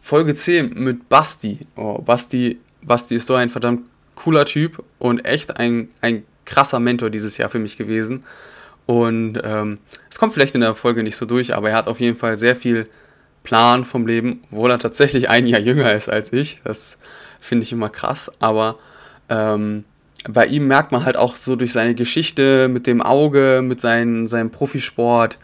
Folge 0.00 0.34
10 0.34 0.74
mit 0.74 1.08
Basti. 1.08 1.60
Oh, 1.76 2.02
Basti, 2.02 2.58
Basti 2.82 3.14
ist 3.14 3.26
so 3.26 3.36
ein 3.36 3.48
verdammt 3.48 3.82
cooler 4.16 4.44
Typ 4.44 4.82
und 4.98 5.24
echt 5.24 5.58
ein, 5.58 5.90
ein 6.00 6.24
krasser 6.44 6.80
Mentor 6.80 7.08
dieses 7.08 7.38
Jahr 7.38 7.50
für 7.50 7.60
mich 7.60 7.76
gewesen. 7.76 8.24
Und 8.84 9.40
ähm, 9.44 9.78
es 10.10 10.18
kommt 10.18 10.32
vielleicht 10.32 10.56
in 10.56 10.60
der 10.62 10.74
Folge 10.74 11.04
nicht 11.04 11.14
so 11.14 11.24
durch, 11.24 11.54
aber 11.54 11.70
er 11.70 11.76
hat 11.76 11.86
auf 11.86 12.00
jeden 12.00 12.16
Fall 12.16 12.36
sehr 12.36 12.56
viel 12.56 12.88
Plan 13.44 13.84
vom 13.84 14.08
Leben, 14.08 14.42
obwohl 14.50 14.72
er 14.72 14.80
tatsächlich 14.80 15.30
ein 15.30 15.46
Jahr 15.46 15.60
jünger 15.60 15.92
ist 15.92 16.08
als 16.08 16.32
ich. 16.32 16.60
Das 16.64 16.98
finde 17.38 17.62
ich 17.62 17.70
immer 17.70 17.90
krass. 17.90 18.28
Aber 18.40 18.76
ähm, 19.28 19.84
bei 20.28 20.46
ihm 20.46 20.66
merkt 20.66 20.92
man 20.92 21.04
halt 21.04 21.16
auch 21.16 21.36
so 21.36 21.56
durch 21.56 21.72
seine 21.72 21.94
Geschichte 21.94 22.68
mit 22.68 22.86
dem 22.86 23.02
Auge, 23.02 23.60
mit 23.62 23.80
seinen, 23.80 24.26
seinem 24.26 24.50
Profisport, 24.50 25.38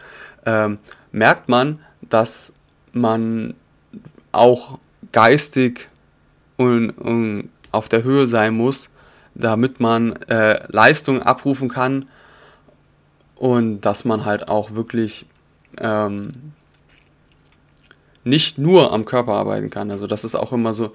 ähm, 0.47 0.79
merkt 1.11 1.49
man, 1.49 1.81
dass 2.03 2.53
man 2.93 3.55
auch 4.33 4.79
geistig 5.13 5.89
und, 6.57 6.91
und, 6.91 7.51
auf 7.71 7.89
der 7.89 8.03
Höhe 8.03 8.27
sein 8.27 8.55
muss, 8.55 8.89
damit 9.35 9.79
man 9.79 10.15
äh, 10.29 10.59
Leistung 10.69 11.23
abrufen 11.23 11.69
kann 11.69 12.07
und 13.37 13.83
dass 13.83 14.07
man 14.07 14.25
halt 14.25 14.49
auch 14.49 14.75
wirklich 14.75 15.27
ähm, 15.79 16.53
nicht 18.25 18.57
nur 18.57 18.93
am 18.93 19.05
Körper 19.05 19.33
arbeiten 19.33 19.69
kann. 19.69 19.91
Also 19.91 20.07
das 20.07 20.25
ist 20.25 20.35
auch 20.35 20.53
immer 20.53 20.73
so, 20.73 20.95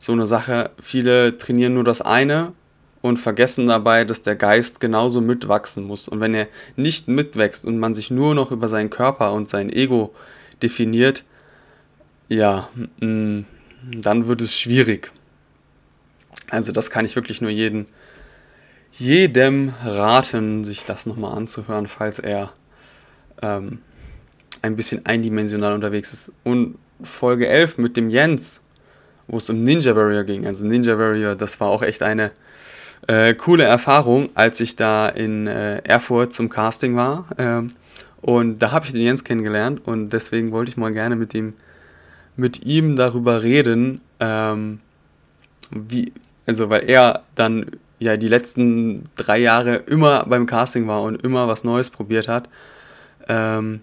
so 0.00 0.12
eine 0.12 0.26
Sache. 0.26 0.70
Viele 0.80 1.36
trainieren 1.36 1.74
nur 1.74 1.84
das 1.84 2.00
eine 2.00 2.52
und 3.04 3.18
vergessen 3.18 3.66
dabei, 3.66 4.04
dass 4.04 4.22
der 4.22 4.34
Geist 4.34 4.80
genauso 4.80 5.20
mitwachsen 5.20 5.84
muss. 5.84 6.08
Und 6.08 6.20
wenn 6.20 6.32
er 6.32 6.48
nicht 6.76 7.06
mitwächst 7.06 7.66
und 7.66 7.78
man 7.78 7.92
sich 7.92 8.10
nur 8.10 8.34
noch 8.34 8.50
über 8.50 8.66
seinen 8.66 8.88
Körper 8.88 9.34
und 9.34 9.46
sein 9.46 9.68
Ego 9.70 10.14
definiert, 10.62 11.22
ja, 12.30 12.66
mm, 13.00 13.40
dann 14.00 14.26
wird 14.26 14.40
es 14.40 14.58
schwierig. 14.58 15.12
Also 16.48 16.72
das 16.72 16.88
kann 16.88 17.04
ich 17.04 17.14
wirklich 17.14 17.42
nur 17.42 17.50
jeden, 17.50 17.84
jedem 18.92 19.74
raten, 19.84 20.64
sich 20.64 20.86
das 20.86 21.04
nochmal 21.04 21.36
anzuhören, 21.36 21.88
falls 21.88 22.18
er 22.18 22.54
ähm, 23.42 23.80
ein 24.62 24.76
bisschen 24.76 25.04
eindimensional 25.04 25.74
unterwegs 25.74 26.14
ist. 26.14 26.32
Und 26.42 26.78
Folge 27.02 27.48
11 27.48 27.76
mit 27.76 27.98
dem 27.98 28.08
Jens, 28.08 28.62
wo 29.26 29.36
es 29.36 29.50
um 29.50 29.62
Ninja 29.62 29.94
Warrior 29.94 30.24
ging. 30.24 30.46
Also 30.46 30.64
Ninja 30.64 30.96
Warrior, 30.96 31.34
das 31.34 31.60
war 31.60 31.68
auch 31.68 31.82
echt 31.82 32.02
eine 32.02 32.32
äh, 33.06 33.34
coole 33.34 33.64
Erfahrung, 33.64 34.30
als 34.34 34.60
ich 34.60 34.76
da 34.76 35.08
in 35.08 35.46
äh, 35.46 35.78
Erfurt 35.78 36.32
zum 36.32 36.48
Casting 36.48 36.96
war. 36.96 37.26
Ähm, 37.38 37.72
und 38.20 38.62
da 38.62 38.72
habe 38.72 38.86
ich 38.86 38.92
den 38.92 39.02
Jens 39.02 39.24
kennengelernt 39.24 39.86
und 39.86 40.12
deswegen 40.12 40.50
wollte 40.50 40.70
ich 40.70 40.76
mal 40.76 40.92
gerne 40.92 41.16
mit 41.16 41.34
ihm, 41.34 41.54
mit 42.36 42.64
ihm 42.64 42.96
darüber 42.96 43.42
reden, 43.42 44.00
ähm, 44.20 44.80
wie, 45.70 46.12
also 46.46 46.70
weil 46.70 46.88
er 46.88 47.22
dann 47.34 47.66
ja 47.98 48.16
die 48.16 48.28
letzten 48.28 49.04
drei 49.14 49.38
Jahre 49.38 49.76
immer 49.76 50.24
beim 50.26 50.46
Casting 50.46 50.88
war 50.88 51.02
und 51.02 51.22
immer 51.22 51.48
was 51.48 51.64
Neues 51.64 51.90
probiert 51.90 52.28
hat. 52.28 52.48
Ähm, 53.28 53.80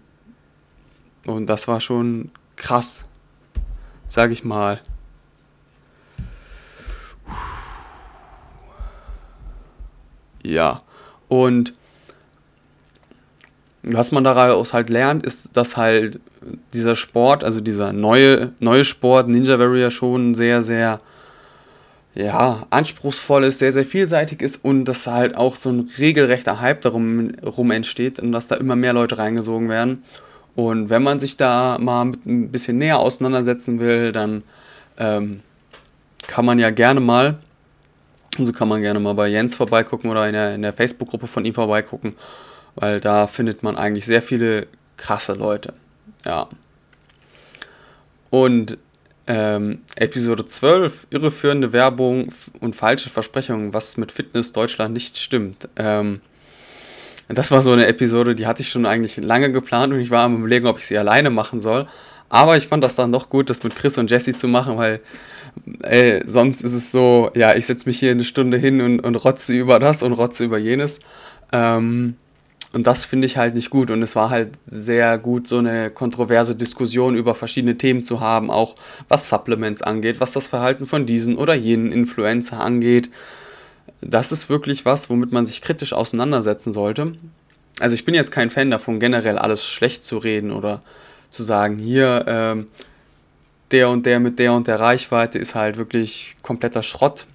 und 1.25 1.47
das 1.47 1.67
war 1.67 1.79
schon 1.79 2.31
krass, 2.55 3.05
sag 4.07 4.31
ich 4.31 4.43
mal. 4.43 4.79
Ja, 10.43 10.79
und 11.27 11.73
was 13.83 14.11
man 14.11 14.23
daraus 14.23 14.73
halt 14.73 14.89
lernt, 14.89 15.25
ist, 15.25 15.57
dass 15.57 15.75
halt 15.75 16.19
dieser 16.73 16.95
Sport, 16.95 17.43
also 17.43 17.61
dieser 17.61 17.93
neue, 17.93 18.51
neue 18.59 18.85
Sport, 18.85 19.27
Ninja 19.27 19.57
Warrior, 19.57 19.91
schon 19.91 20.33
sehr, 20.35 20.61
sehr 20.61 20.99
ja, 22.13 22.67
anspruchsvoll 22.69 23.45
ist, 23.45 23.59
sehr, 23.59 23.71
sehr 23.71 23.85
vielseitig 23.85 24.41
ist 24.41 24.63
und 24.63 24.85
dass 24.85 25.07
halt 25.07 25.37
auch 25.37 25.55
so 25.55 25.69
ein 25.69 25.89
regelrechter 25.97 26.59
Hype 26.59 26.81
darum 26.81 27.31
rum 27.43 27.71
entsteht 27.71 28.19
und 28.19 28.31
dass 28.31 28.47
da 28.47 28.55
immer 28.55 28.75
mehr 28.75 28.93
Leute 28.93 29.17
reingesogen 29.17 29.69
werden. 29.69 30.03
Und 30.55 30.89
wenn 30.89 31.01
man 31.01 31.19
sich 31.19 31.37
da 31.37 31.77
mal 31.79 32.11
ein 32.25 32.51
bisschen 32.51 32.77
näher 32.77 32.99
auseinandersetzen 32.99 33.79
will, 33.79 34.11
dann 34.11 34.43
ähm, 34.97 35.39
kann 36.27 36.45
man 36.45 36.59
ja 36.59 36.69
gerne 36.69 36.99
mal 36.99 37.39
und 38.37 38.45
so 38.45 38.53
kann 38.53 38.67
man 38.67 38.81
gerne 38.81 38.99
mal 38.99 39.13
bei 39.13 39.27
Jens 39.27 39.55
vorbeigucken 39.55 40.09
oder 40.09 40.27
in 40.27 40.33
der, 40.33 40.55
in 40.55 40.61
der 40.61 40.73
Facebook-Gruppe 40.73 41.27
von 41.27 41.43
ihm 41.45 41.53
vorbeigucken, 41.53 42.15
weil 42.75 42.99
da 42.99 43.27
findet 43.27 43.63
man 43.63 43.77
eigentlich 43.77 44.05
sehr 44.05 44.21
viele 44.21 44.67
krasse 44.97 45.33
Leute. 45.33 45.73
Ja. 46.25 46.47
Und 48.29 48.77
ähm, 49.27 49.79
Episode 49.95 50.45
12, 50.45 51.07
irreführende 51.09 51.73
Werbung 51.73 52.29
und 52.59 52.75
falsche 52.75 53.09
Versprechungen, 53.09 53.73
was 53.73 53.97
mit 53.97 54.11
Fitness 54.11 54.51
Deutschland 54.51 54.93
nicht 54.93 55.17
stimmt. 55.17 55.67
Ähm, 55.75 56.21
das 57.27 57.51
war 57.51 57.61
so 57.61 57.71
eine 57.71 57.87
Episode, 57.87 58.35
die 58.35 58.47
hatte 58.47 58.61
ich 58.61 58.69
schon 58.69 58.85
eigentlich 58.85 59.17
lange 59.17 59.51
geplant 59.51 59.93
und 59.93 59.99
ich 59.99 60.09
war 60.09 60.23
am 60.23 60.39
überlegen, 60.39 60.67
ob 60.67 60.77
ich 60.79 60.85
sie 60.85 60.97
alleine 60.97 61.29
machen 61.29 61.59
soll. 61.59 61.87
Aber 62.31 62.55
ich 62.55 62.67
fand 62.67 62.81
das 62.81 62.95
dann 62.95 63.11
doch 63.11 63.29
gut, 63.29 63.49
das 63.49 63.61
mit 63.61 63.75
Chris 63.75 63.97
und 63.97 64.09
Jesse 64.09 64.33
zu 64.33 64.47
machen, 64.47 64.77
weil 64.77 65.01
ey, 65.81 66.23
sonst 66.25 66.63
ist 66.63 66.73
es 66.73 66.89
so, 66.89 67.29
ja, 67.35 67.55
ich 67.55 67.65
setze 67.65 67.89
mich 67.89 67.99
hier 67.99 68.11
eine 68.11 68.23
Stunde 68.23 68.57
hin 68.57 68.79
und, 68.79 69.01
und 69.01 69.15
rotze 69.15 69.53
über 69.53 69.79
das 69.79 70.01
und 70.01 70.13
rotze 70.13 70.45
über 70.45 70.57
jenes. 70.57 70.99
Ähm, 71.51 72.15
und 72.71 72.87
das 72.87 73.03
finde 73.03 73.25
ich 73.25 73.35
halt 73.35 73.53
nicht 73.53 73.69
gut. 73.69 73.91
Und 73.91 74.01
es 74.01 74.15
war 74.15 74.29
halt 74.29 74.51
sehr 74.65 75.17
gut, 75.17 75.45
so 75.45 75.57
eine 75.57 75.89
kontroverse 75.89 76.55
Diskussion 76.55 77.17
über 77.17 77.35
verschiedene 77.35 77.77
Themen 77.77 78.01
zu 78.01 78.21
haben, 78.21 78.49
auch 78.49 78.75
was 79.09 79.27
Supplements 79.27 79.81
angeht, 79.81 80.21
was 80.21 80.31
das 80.31 80.47
Verhalten 80.47 80.85
von 80.85 81.05
diesen 81.05 81.35
oder 81.35 81.53
jenen 81.53 81.91
Influencer 81.91 82.61
angeht. 82.61 83.11
Das 83.99 84.31
ist 84.31 84.49
wirklich 84.49 84.85
was, 84.85 85.09
womit 85.09 85.33
man 85.33 85.45
sich 85.45 85.61
kritisch 85.61 85.91
auseinandersetzen 85.91 86.71
sollte. 86.71 87.11
Also 87.81 87.93
ich 87.93 88.05
bin 88.05 88.15
jetzt 88.15 88.31
kein 88.31 88.49
Fan 88.49 88.71
davon, 88.71 89.01
generell 89.01 89.37
alles 89.37 89.65
schlecht 89.65 90.05
zu 90.05 90.17
reden 90.17 90.51
oder 90.51 90.79
zu 91.31 91.43
sagen, 91.43 91.79
hier, 91.79 92.25
ähm, 92.27 92.67
der 93.71 93.89
und 93.89 94.05
der 94.05 94.19
mit 94.19 94.37
der 94.37 94.53
und 94.53 94.67
der 94.67 94.79
Reichweite 94.79 95.39
ist 95.39 95.55
halt 95.55 95.77
wirklich 95.77 96.35
kompletter 96.43 96.83
Schrott. 96.83 97.25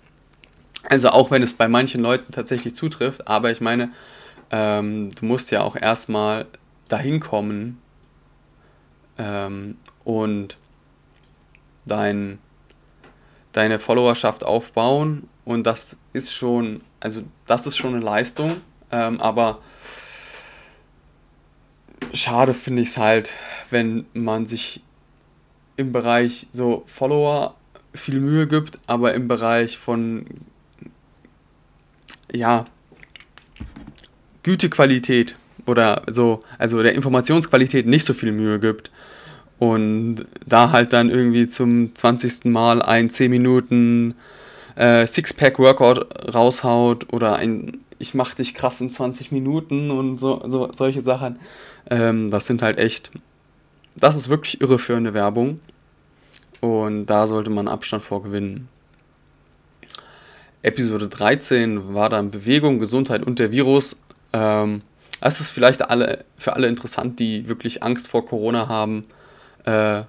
Also 0.89 1.09
auch 1.09 1.31
wenn 1.31 1.43
es 1.43 1.55
bei 1.55 1.67
manchen 1.67 2.03
Leuten 2.03 2.31
tatsächlich 2.33 2.75
zutrifft, 2.75 3.27
aber 3.27 3.51
ich 3.51 3.61
meine, 3.61 3.91
ähm, 4.53 5.11
du 5.19 5.25
musst 5.25 5.51
ja 5.51 5.63
auch 5.63 5.75
erstmal 5.75 6.47
dahin 6.89 7.19
kommen 7.19 7.81
ähm, 9.19 9.77
und 10.05 10.57
dein, 11.87 12.39
deine 13.53 13.79
Followerschaft 13.81 14.45
aufbauen 14.45 15.29
und 15.45 15.67
das 15.67 15.97
ist 16.13 16.33
schon, 16.33 16.83
also 17.01 17.23
das 17.47 17.67
ist 17.67 17.77
schon 17.77 17.95
eine 17.95 18.05
Leistung, 18.05 18.61
ähm, 18.93 19.21
aber 19.21 19.59
schade 22.17 22.55
finde 22.55 22.83
ich 22.83 22.89
es 22.89 22.97
halt, 22.97 23.33
wenn 23.71 24.07
man 24.15 24.47
sich 24.47 24.83
im 25.77 25.93
Bereich 25.93 26.47
so 26.51 26.83
Follower 26.87 27.55
viel 27.95 28.21
Mühe 28.21 28.47
gibt, 28.47 28.79
aber 28.87 29.15
im 29.15 29.29
Bereich 29.29 29.79
von 29.79 30.27
ja 32.33 32.65
Gütequalität 34.43 35.37
oder 35.67 36.03
so, 36.11 36.41
also 36.59 36.83
der 36.83 36.95
Informationsqualität 36.95 37.87
nicht 37.87 38.05
so 38.05 38.15
viel 38.15 38.33
Mühe 38.33 38.61
gibt 38.61 38.91
und 39.59 40.27
da 40.47 40.71
halt 40.71 40.93
dann 40.93 41.11
irgendwie 41.11 41.47
zum 41.47 41.95
20. 41.95 42.47
Mal 42.47 42.83
ein 42.83 43.09
10 43.09 43.31
Minuten 43.31 44.15
äh, 44.77 45.07
Sixpack-Workout 45.07 46.35
raushaut 46.35 47.13
oder 47.13 47.37
ein 47.37 47.79
ich 47.99 48.15
mach 48.15 48.35
dich 48.35 48.55
krass 48.55 48.81
in 48.81 48.91
20 48.91 49.33
Minuten 49.33 49.91
und 49.91 50.19
so, 50.19 50.43
so 50.47 50.71
solche 50.73 51.01
Sachen. 51.01 51.39
Ähm, 51.91 52.31
das 52.31 52.47
sind 52.47 52.63
halt 52.63 52.79
echt, 52.79 53.11
das 53.97 54.17
ist 54.17 54.29
wirklich 54.29 54.61
irreführende 54.61 55.15
Werbung. 55.15 55.61
Und 56.61 57.07
da 57.07 57.27
sollte 57.27 57.51
man 57.51 57.69
Abstand 57.69 58.03
vorgewinnen. 58.03 58.69
Episode 60.63 61.09
13 61.09 61.95
war 61.95 62.09
dann 62.09 62.31
Bewegung, 62.31 62.79
Gesundheit 62.79 63.23
und 63.23 63.39
der 63.39 63.53
Virus. 63.53 63.97
Ähm, 64.33 64.83
es 65.21 65.41
ist 65.41 65.51
vielleicht 65.51 65.89
alle, 65.91 66.25
für 66.37 66.55
alle 66.55 66.67
interessant, 66.67 67.21
die 67.21 67.49
wirklich 67.49 67.83
Angst 67.83 68.09
vor 68.09 68.27
Corona 68.27 68.69
haben, 68.69 69.05
äh, 69.65 70.03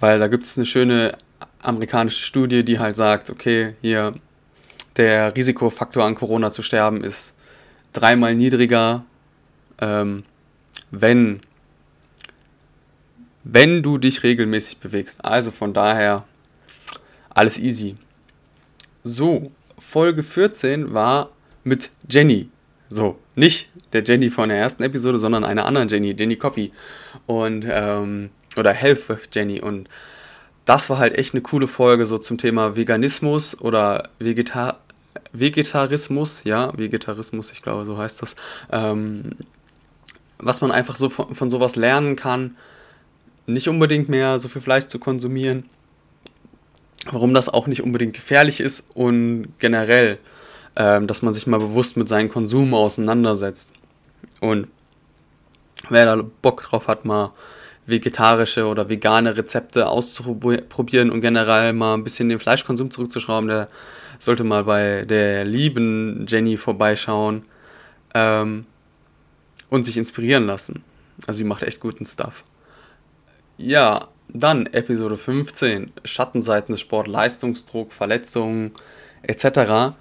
weil 0.00 0.18
da 0.18 0.28
gibt 0.28 0.46
es 0.46 0.56
eine 0.56 0.66
schöne 0.66 1.16
amerikanische 1.62 2.24
Studie, 2.24 2.64
die 2.64 2.78
halt 2.78 2.96
sagt, 2.96 3.30
okay, 3.30 3.74
hier 3.80 4.12
der 4.96 5.34
Risikofaktor 5.36 6.04
an 6.04 6.14
Corona 6.14 6.50
zu 6.50 6.62
sterben 6.62 7.04
ist 7.04 7.34
dreimal 7.92 8.34
niedriger, 8.34 9.04
ähm, 9.80 10.24
wenn, 10.90 11.40
wenn 13.44 13.82
du 13.82 13.98
dich 13.98 14.22
regelmäßig 14.22 14.78
bewegst. 14.78 15.24
Also 15.24 15.50
von 15.50 15.72
daher 15.72 16.24
alles 17.30 17.58
easy. 17.58 17.94
So, 19.04 19.50
Folge 19.78 20.22
14 20.22 20.94
war 20.94 21.30
mit 21.64 21.90
Jenny. 22.08 22.48
So, 22.88 23.18
nicht 23.34 23.68
der 23.92 24.04
Jenny 24.04 24.30
von 24.30 24.48
der 24.48 24.58
ersten 24.58 24.82
Episode, 24.82 25.18
sondern 25.18 25.44
einer 25.44 25.66
anderen 25.66 25.88
Jenny, 25.88 26.14
Jenny 26.18 26.36
Copy. 26.36 26.70
Und, 27.26 27.66
ähm, 27.68 28.30
oder 28.56 28.72
Health 28.72 29.08
with 29.08 29.28
Jenny. 29.32 29.60
Und 29.60 29.88
das 30.64 30.90
war 30.90 30.98
halt 30.98 31.16
echt 31.16 31.34
eine 31.34 31.42
coole 31.42 31.68
Folge 31.68 32.06
so 32.06 32.18
zum 32.18 32.38
Thema 32.38 32.76
Veganismus 32.76 33.60
oder 33.60 34.10
Vegetar 34.18 34.80
Vegetarismus, 35.32 36.44
ja, 36.44 36.76
Vegetarismus, 36.76 37.52
ich 37.52 37.62
glaube, 37.62 37.84
so 37.84 37.98
heißt 37.98 38.22
das. 38.22 38.36
Ähm, 38.70 39.32
was 40.38 40.60
man 40.60 40.70
einfach 40.70 40.96
so 40.96 41.08
von, 41.08 41.34
von 41.34 41.50
sowas 41.50 41.76
lernen 41.76 42.16
kann, 42.16 42.56
nicht 43.46 43.68
unbedingt 43.68 44.08
mehr 44.08 44.38
so 44.38 44.48
viel 44.48 44.62
Fleisch 44.62 44.86
zu 44.86 44.98
konsumieren, 44.98 45.68
warum 47.10 47.32
das 47.34 47.48
auch 47.48 47.66
nicht 47.66 47.82
unbedingt 47.82 48.14
gefährlich 48.14 48.60
ist 48.60 48.84
und 48.94 49.48
generell, 49.58 50.18
ähm, 50.74 51.06
dass 51.06 51.22
man 51.22 51.32
sich 51.32 51.46
mal 51.46 51.60
bewusst 51.60 51.96
mit 51.96 52.08
seinem 52.08 52.28
Konsum 52.28 52.74
auseinandersetzt. 52.74 53.72
Und 54.40 54.68
wer 55.88 56.04
da 56.04 56.22
Bock 56.42 56.62
drauf 56.62 56.88
hat, 56.88 57.04
mal 57.04 57.32
vegetarische 57.86 58.66
oder 58.66 58.88
vegane 58.88 59.36
Rezepte 59.36 59.88
auszuprobieren 59.88 61.10
und 61.10 61.20
generell 61.20 61.72
mal 61.72 61.94
ein 61.94 62.04
bisschen 62.04 62.28
den 62.28 62.40
Fleischkonsum 62.40 62.90
zurückzuschrauben, 62.90 63.48
der 63.48 63.68
sollte 64.18 64.44
mal 64.44 64.64
bei 64.64 65.04
der 65.04 65.44
lieben 65.44 66.26
Jenny 66.28 66.56
vorbeischauen 66.56 67.44
ähm, 68.14 68.66
und 69.68 69.84
sich 69.84 69.96
inspirieren 69.96 70.46
lassen. 70.46 70.82
Also 71.26 71.38
sie 71.38 71.44
macht 71.44 71.62
echt 71.62 71.80
guten 71.80 72.06
Stuff. 72.06 72.44
Ja, 73.58 74.08
dann 74.28 74.66
Episode 74.66 75.16
15, 75.16 75.92
Schattenseiten 76.04 76.72
des 76.72 76.80
Sport, 76.80 77.08
Leistungsdruck, 77.08 77.92
Verletzungen 77.92 78.72
etc. 79.22 79.94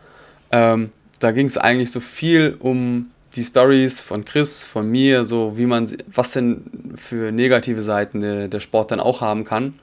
Ähm, 0.51 0.91
da 1.19 1.31
ging 1.31 1.47
es 1.47 1.57
eigentlich 1.57 1.91
so 1.91 1.99
viel 1.99 2.57
um 2.59 3.11
die 3.35 3.43
Stories 3.43 3.99
von 3.99 4.23
Chris, 4.23 4.63
von 4.63 4.89
mir, 4.89 5.25
so 5.25 5.57
wie 5.57 5.65
man, 5.65 5.89
was 6.07 6.31
denn 6.31 6.93
für 6.95 7.31
negative 7.31 7.81
Seiten 7.81 8.21
der, 8.21 8.47
der 8.47 8.59
Sport 8.59 8.91
dann 8.91 8.99
auch 8.99 9.21
haben 9.21 9.43
kann. 9.43 9.77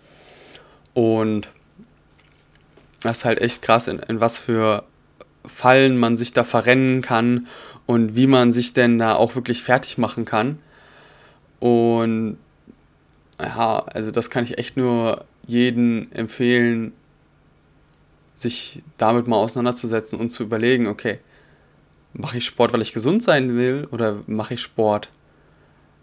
Und 0.94 1.48
das 3.02 3.18
ist 3.18 3.24
halt 3.24 3.40
echt 3.40 3.62
krass, 3.62 3.88
in, 3.88 3.98
in 3.98 4.20
was 4.20 4.38
für 4.38 4.84
Fallen 5.44 5.96
man 5.96 6.16
sich 6.16 6.32
da 6.32 6.44
verrennen 6.44 7.02
kann 7.02 7.48
und 7.86 8.14
wie 8.14 8.26
man 8.26 8.52
sich 8.52 8.72
denn 8.72 8.98
da 8.98 9.14
auch 9.14 9.34
wirklich 9.34 9.62
fertig 9.62 9.98
machen 9.98 10.24
kann. 10.24 10.58
Und 11.58 12.38
ja, 13.40 13.78
also 13.80 14.10
das 14.10 14.30
kann 14.30 14.44
ich 14.44 14.58
echt 14.58 14.76
nur 14.76 15.24
jedem 15.46 16.08
empfehlen, 16.12 16.92
sich 18.34 18.82
damit 18.98 19.26
mal 19.26 19.36
auseinanderzusetzen 19.36 20.18
und 20.18 20.30
zu 20.30 20.42
überlegen, 20.42 20.86
okay, 20.86 21.18
mache 22.12 22.38
ich 22.38 22.46
Sport, 22.46 22.72
weil 22.72 22.82
ich 22.82 22.92
gesund 22.92 23.22
sein 23.22 23.56
will 23.56 23.88
oder 23.90 24.18
mache 24.26 24.54
ich 24.54 24.62
Sport, 24.62 25.08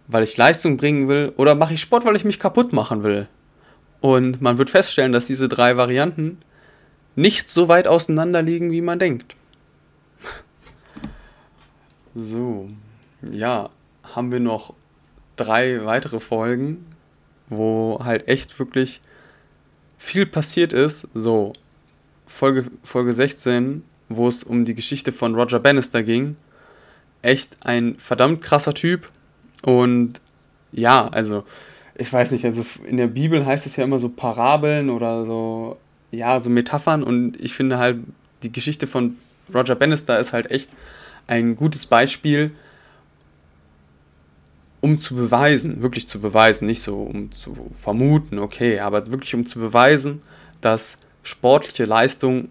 weil 0.08 0.24
ich 0.24 0.38
Leistung 0.38 0.78
bringen 0.78 1.08
will 1.08 1.34
oder 1.38 1.56
mache 1.56 1.74
ich 1.74 1.82
Sport, 1.82 2.06
weil 2.06 2.16
ich 2.16 2.26
mich 2.26 2.40
kaputt 2.40 2.74
machen 2.74 3.04
will? 3.04 3.28
Und 4.02 4.42
man 4.42 4.58
wird 4.58 4.70
feststellen, 4.70 5.12
dass 5.12 5.28
diese 5.28 5.50
drei 5.50 5.78
Varianten 5.78 6.38
nicht 7.20 7.50
so 7.50 7.68
weit 7.68 7.88
auseinander 7.88 8.42
liegen, 8.42 8.72
wie 8.72 8.82
man 8.82 9.00
denkt. 9.00 9.36
So, 12.16 12.70
ja, 13.32 13.70
haben 14.04 14.32
wir 14.32 14.40
noch 14.40 14.74
drei 15.36 15.86
weitere 15.86 16.20
Folgen, 16.20 16.86
wo 17.48 18.00
halt 18.04 18.28
echt 18.28 18.58
wirklich 18.60 19.02
viel 19.98 20.26
passiert 20.26 20.74
ist. 20.74 21.08
So, 21.14 21.54
Folge, 22.26 22.66
Folge 22.84 23.14
16 23.14 23.84
wo 24.10 24.28
es 24.28 24.44
um 24.44 24.66
die 24.66 24.76
Geschichte 24.76 25.12
von 25.12 25.36
Roger 25.36 25.60
Bannister 25.60 26.04
ging. 26.04 26.36
Echt 27.22 27.58
ein 27.66 27.96
verdammt 27.96 28.42
krasser 28.42 28.74
Typ. 28.74 29.10
Und 29.64 30.20
ja, 30.72 31.08
also, 31.08 31.44
ich 31.96 32.12
weiß 32.12 32.32
nicht, 32.32 32.44
also 32.46 32.66
in 32.86 32.98
der 32.98 33.08
Bibel 33.08 33.46
heißt 33.46 33.66
es 33.66 33.76
ja 33.76 33.84
immer 33.84 34.00
so 34.00 34.10
Parabeln 34.10 34.90
oder 34.90 35.26
so, 35.26 35.78
ja, 36.12 36.40
so 36.40 36.50
Metaphern. 36.50 37.04
Und 37.04 37.40
ich 37.40 37.54
finde 37.54 37.78
halt, 37.78 37.98
die 38.44 38.52
Geschichte 38.52 38.88
von 38.88 39.18
Roger 39.54 39.76
Bannister 39.76 40.20
ist 40.20 40.34
halt 40.34 40.52
echt 40.52 40.70
ein 41.28 41.56
gutes 41.56 41.86
Beispiel, 41.86 42.52
um 44.82 44.98
zu 44.98 45.16
beweisen, 45.16 45.82
wirklich 45.82 46.08
zu 46.08 46.22
beweisen, 46.22 46.66
nicht 46.66 46.82
so 46.82 47.04
um 47.04 47.32
zu 47.32 47.70
vermuten, 47.74 48.40
okay, 48.40 48.80
aber 48.80 49.08
wirklich 49.08 49.36
um 49.36 49.46
zu 49.46 49.60
beweisen, 49.60 50.22
dass 50.62 50.98
sportliche 51.24 51.86
Leistung 51.86 52.50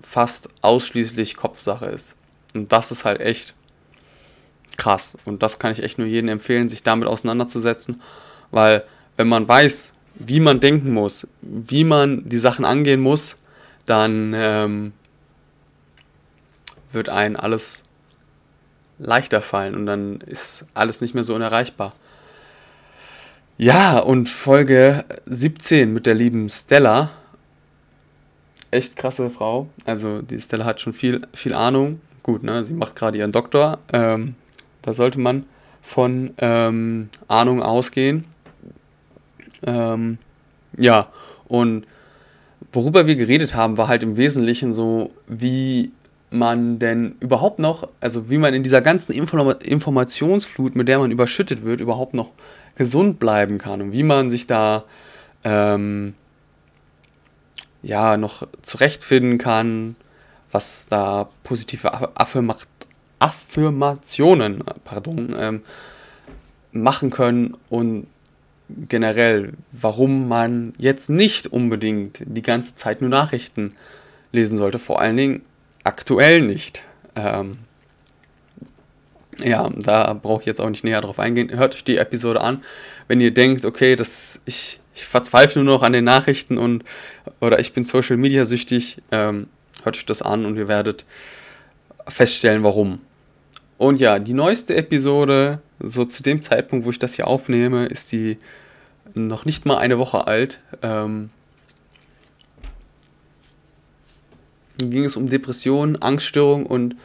fast 0.00 0.48
ausschließlich 0.62 1.36
Kopfsache 1.36 1.86
ist. 1.86 2.16
Und 2.54 2.72
das 2.72 2.90
ist 2.90 3.04
halt 3.04 3.20
echt 3.20 3.54
krass. 4.76 5.16
Und 5.24 5.42
das 5.42 5.58
kann 5.58 5.72
ich 5.72 5.82
echt 5.82 5.98
nur 5.98 6.06
jedem 6.06 6.28
empfehlen, 6.28 6.68
sich 6.68 6.82
damit 6.82 7.08
auseinanderzusetzen, 7.08 8.00
weil 8.50 8.84
wenn 9.16 9.28
man 9.28 9.46
weiß, 9.48 9.92
wie 10.18 10.40
man 10.40 10.60
denken 10.60 10.92
muss, 10.92 11.28
wie 11.42 11.84
man 11.84 12.28
die 12.28 12.38
Sachen 12.38 12.64
angehen 12.64 13.00
muss, 13.00 13.36
dann 13.84 14.32
ähm, 14.34 14.92
wird 16.92 17.08
einem 17.08 17.36
alles 17.36 17.82
leichter 18.98 19.42
fallen 19.42 19.74
und 19.74 19.86
dann 19.86 20.20
ist 20.20 20.64
alles 20.74 21.00
nicht 21.00 21.14
mehr 21.14 21.24
so 21.24 21.34
unerreichbar. 21.34 21.94
Ja, 23.58 23.98
und 23.98 24.28
Folge 24.28 25.04
17 25.26 25.92
mit 25.92 26.06
der 26.06 26.14
lieben 26.14 26.48
Stella 26.50 27.10
echt 28.70 28.96
krasse 28.96 29.30
Frau. 29.30 29.68
Also 29.84 30.22
die 30.22 30.40
Stella 30.40 30.64
hat 30.64 30.80
schon 30.80 30.92
viel, 30.92 31.22
viel 31.34 31.54
Ahnung. 31.54 32.00
Gut, 32.22 32.42
ne? 32.42 32.64
Sie 32.64 32.74
macht 32.74 32.96
gerade 32.96 33.18
ihren 33.18 33.32
Doktor. 33.32 33.78
Ähm, 33.92 34.34
da 34.82 34.94
sollte 34.94 35.18
man 35.18 35.46
von 35.82 36.34
ähm, 36.38 37.08
Ahnung 37.28 37.62
ausgehen. 37.62 38.24
Ähm, 39.64 40.18
ja, 40.76 41.08
und 41.48 41.86
worüber 42.72 43.06
wir 43.06 43.16
geredet 43.16 43.54
haben, 43.54 43.76
war 43.78 43.88
halt 43.88 44.02
im 44.02 44.16
Wesentlichen 44.16 44.72
so, 44.74 45.12
wie 45.26 45.92
man 46.30 46.78
denn 46.78 47.16
überhaupt 47.20 47.58
noch, 47.58 47.88
also 48.00 48.28
wie 48.30 48.38
man 48.38 48.52
in 48.52 48.62
dieser 48.62 48.82
ganzen 48.82 49.12
Inform 49.12 49.54
Informationsflut, 49.62 50.74
mit 50.74 50.88
der 50.88 50.98
man 50.98 51.10
überschüttet 51.10 51.62
wird, 51.64 51.80
überhaupt 51.80 52.14
noch 52.14 52.32
gesund 52.74 53.18
bleiben 53.18 53.58
kann 53.58 53.80
und 53.80 53.92
wie 53.92 54.02
man 54.02 54.28
sich 54.28 54.46
da 54.46 54.84
ähm, 55.44 56.14
ja 57.82 58.16
noch 58.16 58.46
zurechtfinden 58.62 59.38
kann, 59.38 59.96
was 60.52 60.88
da 60.88 61.28
positive 61.44 62.16
Affirma 62.18 62.56
Affirmationen 63.18 64.62
pardon, 64.84 65.34
ähm, 65.38 65.62
machen 66.72 67.08
können 67.08 67.56
und 67.70 68.06
generell, 68.68 69.52
warum 69.72 70.28
man 70.28 70.72
jetzt 70.78 71.08
nicht 71.08 71.46
unbedingt 71.46 72.20
die 72.24 72.42
ganze 72.42 72.74
Zeit 72.74 73.00
nur 73.00 73.10
Nachrichten 73.10 73.74
lesen 74.32 74.58
sollte, 74.58 74.78
vor 74.78 75.00
allen 75.00 75.16
Dingen 75.16 75.42
aktuell 75.84 76.42
nicht. 76.42 76.82
Ähm, 77.14 77.58
ja, 79.40 79.70
da 79.76 80.12
brauche 80.14 80.40
ich 80.40 80.46
jetzt 80.46 80.60
auch 80.60 80.70
nicht 80.70 80.84
näher 80.84 81.00
drauf 81.00 81.18
eingehen. 81.18 81.50
Hört 81.50 81.74
euch 81.74 81.84
die 81.84 81.98
Episode 81.98 82.40
an, 82.40 82.62
wenn 83.08 83.20
ihr 83.20 83.32
denkt, 83.32 83.64
okay, 83.64 83.96
das, 83.96 84.40
ich, 84.46 84.80
ich 84.94 85.04
verzweifle 85.04 85.62
nur 85.62 85.74
noch 85.74 85.82
an 85.82 85.92
den 85.92 86.04
Nachrichten 86.04 86.58
und 86.58 86.84
oder 87.40 87.58
ich 87.60 87.72
bin 87.72 87.84
Social 87.84 88.16
Media 88.16 88.44
süchtig, 88.44 89.02
ähm, 89.12 89.48
hört 89.84 89.96
euch 89.96 90.06
das 90.06 90.22
an 90.22 90.46
und 90.46 90.56
ihr 90.56 90.68
werdet 90.68 91.04
feststellen, 92.08 92.62
warum. 92.62 93.00
Und 93.78 94.00
ja, 94.00 94.18
die 94.18 94.32
neueste 94.32 94.74
Episode, 94.74 95.60
so 95.78 96.04
zu 96.04 96.22
dem 96.22 96.42
Zeitpunkt, 96.42 96.84
wo 96.84 96.90
ich 96.90 96.98
das 96.98 97.14
hier 97.14 97.26
aufnehme, 97.26 97.86
ist 97.86 98.12
die 98.12 98.36
noch 99.14 99.44
nicht 99.44 99.66
mal 99.66 99.78
eine 99.78 99.98
Woche 99.98 100.26
alt. 100.26 100.60
Ähm, 100.82 101.30
ging 104.78 105.04
es 105.04 105.16
um 105.16 105.28
Depressionen, 105.28 106.00
Angststörungen 106.00 106.66
und 106.66 106.96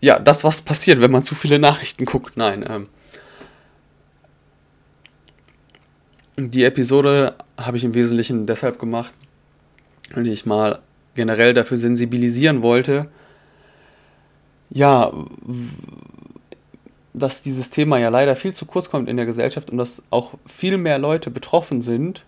ja, 0.00 0.18
das, 0.18 0.44
was 0.44 0.62
passiert, 0.62 1.00
wenn 1.00 1.10
man 1.10 1.22
zu 1.22 1.34
viele 1.34 1.58
Nachrichten 1.58 2.04
guckt. 2.04 2.36
Nein. 2.36 2.64
Ähm, 2.68 2.88
die 6.36 6.64
Episode 6.64 7.34
habe 7.58 7.76
ich 7.76 7.84
im 7.84 7.94
Wesentlichen 7.94 8.46
deshalb 8.46 8.78
gemacht, 8.78 9.12
weil 10.14 10.26
ich 10.26 10.46
mal 10.46 10.80
generell 11.14 11.52
dafür 11.52 11.76
sensibilisieren 11.76 12.62
wollte, 12.62 13.10
ja, 14.70 15.12
dass 17.20 17.42
dieses 17.42 17.70
Thema 17.70 17.98
ja 17.98 18.08
leider 18.08 18.36
viel 18.36 18.52
zu 18.52 18.66
kurz 18.66 18.90
kommt 18.90 19.08
in 19.08 19.16
der 19.16 19.26
Gesellschaft 19.26 19.70
und 19.70 19.78
dass 19.78 20.02
auch 20.10 20.34
viel 20.46 20.78
mehr 20.78 20.98
Leute 20.98 21.30
betroffen 21.30 21.82
sind, 21.82 22.24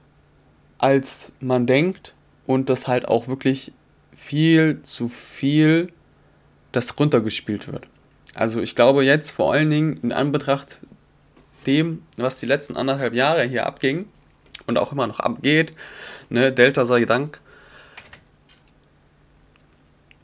als 0.78 1.32
man 1.40 1.66
denkt 1.66 2.14
und 2.46 2.68
dass 2.68 2.86
halt 2.86 3.08
auch 3.08 3.28
wirklich 3.28 3.72
viel 4.14 4.82
zu 4.82 5.08
viel 5.08 5.88
das 6.72 6.98
runtergespielt 6.98 7.70
wird. 7.72 7.86
Also 8.34 8.60
ich 8.60 8.74
glaube 8.74 9.04
jetzt 9.04 9.30
vor 9.30 9.52
allen 9.52 9.70
Dingen 9.70 9.98
in 10.02 10.12
Anbetracht 10.12 10.78
dem, 11.66 12.02
was 12.16 12.38
die 12.38 12.46
letzten 12.46 12.76
anderthalb 12.76 13.14
Jahre 13.14 13.44
hier 13.44 13.66
abging 13.66 14.06
und 14.66 14.78
auch 14.78 14.92
immer 14.92 15.06
noch 15.06 15.20
abgeht, 15.20 15.74
ne, 16.28 16.52
Delta 16.52 16.84
sei 16.84 17.04
Dank, 17.04 17.40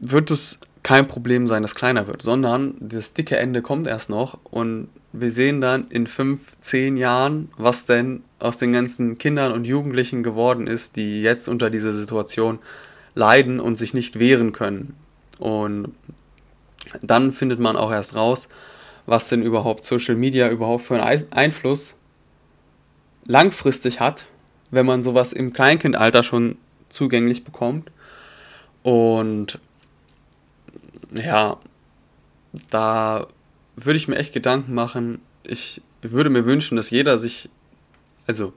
wird 0.01 0.31
es 0.31 0.59
kein 0.89 1.07
Problem 1.07 1.47
sein, 1.47 1.61
dass 1.61 1.75
kleiner 1.75 2.07
wird, 2.07 2.23
sondern 2.23 2.75
das 2.81 3.13
dicke 3.13 3.37
Ende 3.37 3.61
kommt 3.61 3.87
erst 3.87 4.09
noch 4.09 4.39
und 4.45 4.89
wir 5.13 5.31
sehen 5.31 5.61
dann 5.61 5.87
in 5.89 6.07
fünf, 6.07 6.59
zehn 6.61 6.97
Jahren, 6.97 7.51
was 7.59 7.85
denn 7.85 8.23
aus 8.39 8.57
den 8.57 8.73
ganzen 8.73 9.19
Kindern 9.19 9.53
und 9.53 9.67
Jugendlichen 9.67 10.23
geworden 10.23 10.67
ist, 10.67 10.97
die 10.97 11.21
jetzt 11.21 11.47
unter 11.47 11.69
dieser 11.69 11.93
Situation 11.93 12.59
leiden 13.15 13.61
und 13.61 13.77
sich 13.77 13.93
nicht 13.93 14.19
wehren 14.19 14.53
können. 14.53 14.97
Und 15.39 15.93
dann 17.03 17.33
findet 17.33 17.61
man 17.61 17.77
auch 17.77 17.93
erst 17.93 18.15
raus, 18.15 18.49
was 19.05 19.29
denn 19.29 19.43
überhaupt 19.43 19.85
Social 19.85 20.15
Media 20.15 20.49
überhaupt 20.49 20.85
für 20.85 21.03
einen 21.03 21.31
Einfluss 21.33 21.97
langfristig 23.27 24.01
hat, 24.01 24.25
wenn 24.71 24.87
man 24.87 25.03
sowas 25.03 25.35
im 25.35 25.53
Kleinkindalter 25.53 26.23
schon 26.23 26.57
zugänglich 26.89 27.45
bekommt. 27.45 27.91
Und 28.83 29.61
ja, 31.15 31.59
da 32.71 33.27
würde 33.77 33.97
ich 33.97 34.09
mir 34.09 34.17
echt 34.17 34.33
Gedanken 34.33 34.75
machen. 34.75 35.21
Ich 35.45 35.83
würde 36.03 36.31
mir 36.31 36.45
wünschen, 36.45 36.77
dass 36.77 36.91
jeder 36.91 37.19
sich, 37.19 37.49
also, 38.27 38.53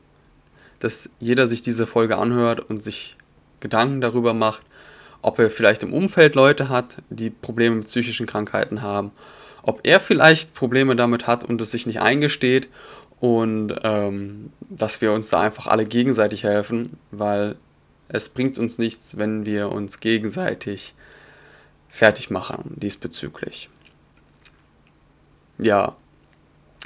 dass 0.80 1.10
jeder 1.20 1.48
sich 1.48 1.62
diese 1.62 1.88
Folge 1.88 2.18
anhört 2.18 2.60
und 2.60 2.84
sich 2.84 3.18
Gedanken 3.60 4.02
darüber 4.02 4.34
macht, 4.34 4.66
ob 5.22 5.40
er 5.40 5.50
vielleicht 5.50 5.84
im 5.84 5.94
Umfeld 5.94 6.36
Leute 6.36 6.70
hat, 6.70 6.98
die 7.10 7.30
Probleme 7.30 7.78
mit 7.78 7.86
psychischen 7.86 8.26
Krankheiten 8.26 8.82
haben, 8.82 9.12
ob 9.64 9.82
er 9.84 10.00
vielleicht 10.00 10.56
Probleme 10.56 10.96
damit 10.96 11.28
hat 11.28 11.44
und 11.44 11.62
es 11.62 11.72
sich 11.72 11.86
nicht 11.86 12.02
eingesteht 12.02 12.70
und 13.20 13.76
ähm, 13.84 14.52
dass 14.70 15.02
wir 15.02 15.14
uns 15.14 15.30
da 15.30 15.42
einfach 15.42 15.68
alle 15.68 15.86
gegenseitig 15.86 16.44
helfen, 16.44 16.98
weil 17.12 17.56
es 18.08 18.30
bringt 18.30 18.58
uns 18.58 18.80
nichts, 18.80 19.18
wenn 19.18 19.46
wir 19.46 19.72
uns 19.72 20.00
gegenseitig 20.00 20.96
fertig 21.92 22.30
machen 22.30 22.76
diesbezüglich. 22.78 23.70
Ja, 25.58 25.96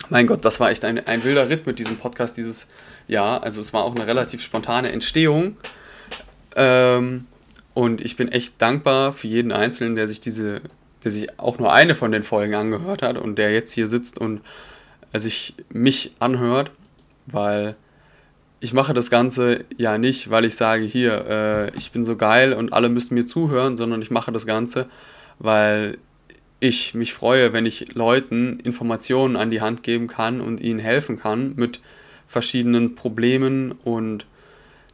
mein 0.10 0.28
Gott, 0.28 0.44
das 0.44 0.60
war 0.60 0.72
echt 0.72 0.84
ein, 0.84 1.06
ein 1.08 1.24
wilder 1.24 1.50
Ritt 1.50 1.66
mit 1.66 1.80
diesem 1.80 1.98
Podcast 1.98 2.38
dieses 2.38 2.68
Jahr. 3.08 3.44
Also 3.44 3.62
es 3.62 3.74
war 3.74 3.84
auch 3.84 3.96
eine 3.96 4.08
relativ 4.08 4.42
spontane 4.42 4.92
Entstehung. 4.92 5.58
Ähm, 6.56 7.28
und 7.74 8.02
ich 8.02 8.16
bin 8.18 8.32
echt 8.32 8.62
dankbar 8.62 9.14
für 9.14 9.28
jeden 9.28 9.52
Einzelnen, 9.52 9.96
der 9.96 10.08
sich 10.08 10.22
diese, 10.22 10.62
der 11.04 11.12
sich 11.12 11.40
auch 11.40 11.60
nur 11.60 11.74
eine 11.74 11.96
von 11.96 12.12
den 12.12 12.24
Folgen 12.24 12.56
angehört 12.56 13.02
hat 13.02 13.18
und 13.18 13.38
der 13.38 13.52
jetzt 13.52 13.72
hier 13.72 13.88
sitzt 13.88 14.18
und 14.18 14.42
sich 15.14 15.56
mich 15.70 16.14
anhört, 16.20 16.72
weil 17.26 17.76
ich 18.66 18.74
mache 18.74 18.96
das 18.96 19.12
Ganze 19.12 19.64
ja 19.78 20.00
nicht, 20.00 20.32
weil 20.32 20.44
ich 20.44 20.56
sage, 20.56 20.86
hier, 20.86 21.26
äh, 21.30 21.78
ich 21.78 21.92
bin 21.92 22.04
so 22.04 22.16
geil 22.16 22.52
und 22.52 22.74
alle 22.74 22.90
müssen 22.90 23.14
mir 23.14 23.24
zuhören, 23.24 23.76
sondern 23.76 24.02
ich 24.02 24.10
mache 24.10 24.32
das 24.32 24.48
Ganze, 24.48 24.88
weil 25.38 26.00
ich 26.60 26.96
mich 26.96 27.14
freue, 27.14 27.54
wenn 27.54 27.68
ich 27.68 27.94
Leuten 27.94 28.60
Informationen 28.62 29.36
an 29.36 29.52
die 29.52 29.62
Hand 29.62 29.84
geben 29.84 30.08
kann 30.08 30.42
und 30.42 30.62
ihnen 30.62 30.80
helfen 30.80 31.16
kann 31.16 31.54
mit 31.56 31.80
verschiedenen 32.28 32.96
Problemen 32.96 33.74
und 33.84 34.26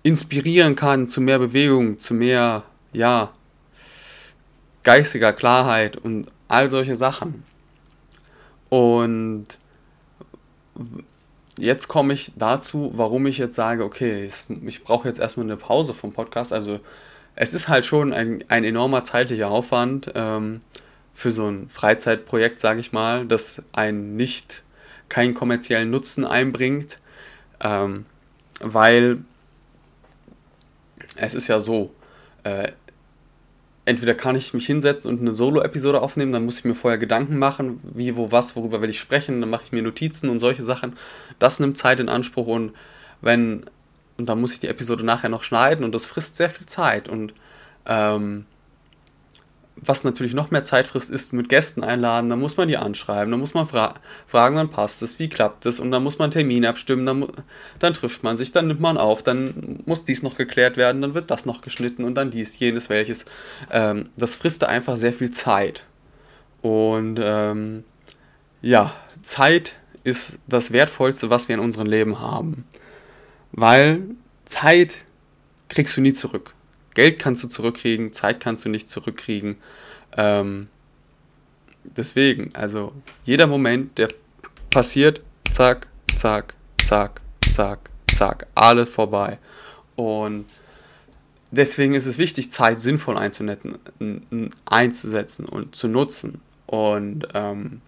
inspirieren 0.03 0.75
kann 0.75 1.07
zu 1.07 1.21
mehr 1.21 1.39
Bewegung, 1.39 1.97
zu 1.97 2.13
mehr, 2.13 2.63
ja, 2.91 3.31
geistiger 4.83 5.31
Klarheit 5.31 5.95
und 5.95 6.27
all 6.49 6.69
solche 6.69 6.97
Sachen. 6.97 7.45
Und 8.67 9.45
jetzt 11.61 11.87
komme 11.87 12.13
ich 12.13 12.31
dazu, 12.35 12.91
warum 12.95 13.25
ich 13.27 13.37
jetzt 13.37 13.55
sage, 13.55 13.83
okay, 13.83 14.27
ich 14.65 14.83
brauche 14.83 15.07
jetzt 15.07 15.19
erstmal 15.19 15.45
eine 15.45 15.57
Pause 15.57 15.93
vom 15.93 16.11
Podcast. 16.11 16.51
Also 16.51 16.79
es 17.35 17.53
ist 17.53 17.69
halt 17.69 17.85
schon 17.85 18.13
ein, 18.13 18.43
ein 18.49 18.63
enormer 18.63 19.03
zeitlicher 19.03 19.49
Aufwand 19.49 20.11
ähm, 20.15 20.61
für 21.13 21.31
so 21.31 21.47
ein 21.47 21.69
Freizeitprojekt, 21.69 22.59
sage 22.59 22.79
ich 22.79 22.91
mal, 22.91 23.25
das 23.25 23.61
einen 23.73 24.15
nicht 24.17 24.63
keinen 25.07 25.33
kommerziellen 25.33 25.89
Nutzen 25.89 26.25
einbringt, 26.25 26.99
ähm, 27.61 28.05
weil 28.59 29.19
es 31.15 31.35
ist 31.35 31.47
ja 31.47 31.59
so, 31.59 31.93
äh, 32.43 32.71
entweder 33.85 34.13
kann 34.13 34.35
ich 34.35 34.53
mich 34.53 34.65
hinsetzen 34.65 35.11
und 35.11 35.21
eine 35.21 35.33
Solo-Episode 35.33 36.01
aufnehmen, 36.01 36.31
dann 36.31 36.45
muss 36.45 36.59
ich 36.59 36.65
mir 36.65 36.75
vorher 36.75 36.97
Gedanken 36.97 37.37
machen, 37.37 37.79
wie, 37.83 38.15
wo, 38.15 38.31
was, 38.31 38.55
worüber 38.55 38.81
will 38.81 38.89
ich 38.89 38.99
sprechen, 38.99 39.41
dann 39.41 39.49
mache 39.49 39.63
ich 39.65 39.71
mir 39.71 39.81
Notizen 39.81 40.29
und 40.29 40.39
solche 40.39 40.63
Sachen. 40.63 40.93
Das 41.39 41.59
nimmt 41.59 41.77
Zeit 41.77 41.99
in 41.99 42.09
Anspruch 42.09 42.47
und 42.47 42.73
wenn, 43.21 43.65
und 44.17 44.29
dann 44.29 44.39
muss 44.39 44.53
ich 44.53 44.59
die 44.59 44.67
Episode 44.67 45.03
nachher 45.03 45.29
noch 45.29 45.43
schneiden 45.43 45.83
und 45.83 45.95
das 45.95 46.05
frisst 46.05 46.35
sehr 46.35 46.49
viel 46.49 46.67
Zeit 46.67 47.09
und 47.09 47.33
ähm, 47.87 48.45
was 49.81 50.03
natürlich 50.03 50.33
noch 50.33 50.51
mehr 50.51 50.63
Zeit 50.63 50.87
frisst, 50.87 51.09
ist 51.09 51.33
mit 51.33 51.49
Gästen 51.49 51.83
einladen, 51.83 52.29
dann 52.29 52.39
muss 52.39 52.55
man 52.55 52.67
die 52.67 52.77
anschreiben, 52.77 53.31
dann 53.31 53.39
muss 53.39 53.53
man 53.53 53.65
fra 53.67 53.95
fragen, 54.27 54.55
wann 54.55 54.69
passt 54.69 55.01
es, 55.01 55.17
wie 55.17 55.27
klappt 55.27 55.65
es 55.65 55.79
und 55.79 55.91
dann 55.91 56.03
muss 56.03 56.19
man 56.19 56.25
einen 56.25 56.31
Termin 56.31 56.65
abstimmen, 56.65 57.05
dann, 57.05 57.27
dann 57.79 57.93
trifft 57.93 58.23
man 58.23 58.37
sich, 58.37 58.51
dann 58.51 58.67
nimmt 58.67 58.79
man 58.79 58.97
auf, 58.97 59.23
dann 59.23 59.79
muss 59.85 60.05
dies 60.05 60.21
noch 60.21 60.37
geklärt 60.37 60.77
werden, 60.77 61.01
dann 61.01 61.15
wird 61.15 61.31
das 61.31 61.45
noch 61.45 61.61
geschnitten 61.61 62.03
und 62.03 62.15
dann 62.15 62.29
dies, 62.29 62.57
jenes, 62.59 62.89
welches. 62.89 63.25
Ähm, 63.71 64.09
das 64.17 64.35
frisst 64.35 64.63
einfach 64.63 64.95
sehr 64.95 65.13
viel 65.13 65.31
Zeit. 65.31 65.83
Und 66.61 67.19
ähm, 67.21 67.83
ja, 68.61 68.93
Zeit 69.23 69.73
ist 70.03 70.39
das 70.47 70.71
Wertvollste, 70.71 71.29
was 71.29 71.47
wir 71.47 71.55
in 71.55 71.61
unserem 71.61 71.87
Leben 71.87 72.19
haben. 72.19 72.65
Weil 73.51 74.01
Zeit 74.45 74.97
kriegst 75.69 75.97
du 75.97 76.01
nie 76.01 76.13
zurück. 76.13 76.53
Geld 76.93 77.19
kannst 77.19 77.43
du 77.43 77.47
zurückkriegen, 77.47 78.13
Zeit 78.13 78.39
kannst 78.39 78.65
du 78.65 78.69
nicht 78.69 78.89
zurückkriegen. 78.89 79.57
Ähm, 80.17 80.67
deswegen, 81.83 82.53
also 82.53 82.93
jeder 83.23 83.47
Moment, 83.47 83.97
der 83.97 84.09
passiert, 84.69 85.21
zack, 85.51 85.87
zack, 86.15 86.55
zack, 86.83 87.21
zack, 87.51 87.89
zack, 88.13 88.47
alle 88.55 88.85
vorbei. 88.85 89.39
Und 89.95 90.45
deswegen 91.51 91.93
ist 91.93 92.05
es 92.05 92.17
wichtig, 92.17 92.51
Zeit 92.51 92.81
sinnvoll 92.81 93.17
einzusetzen 94.65 95.45
und 95.45 95.75
zu 95.75 95.87
nutzen. 95.87 96.41
Und 96.65 97.27
ähm, 97.33 97.81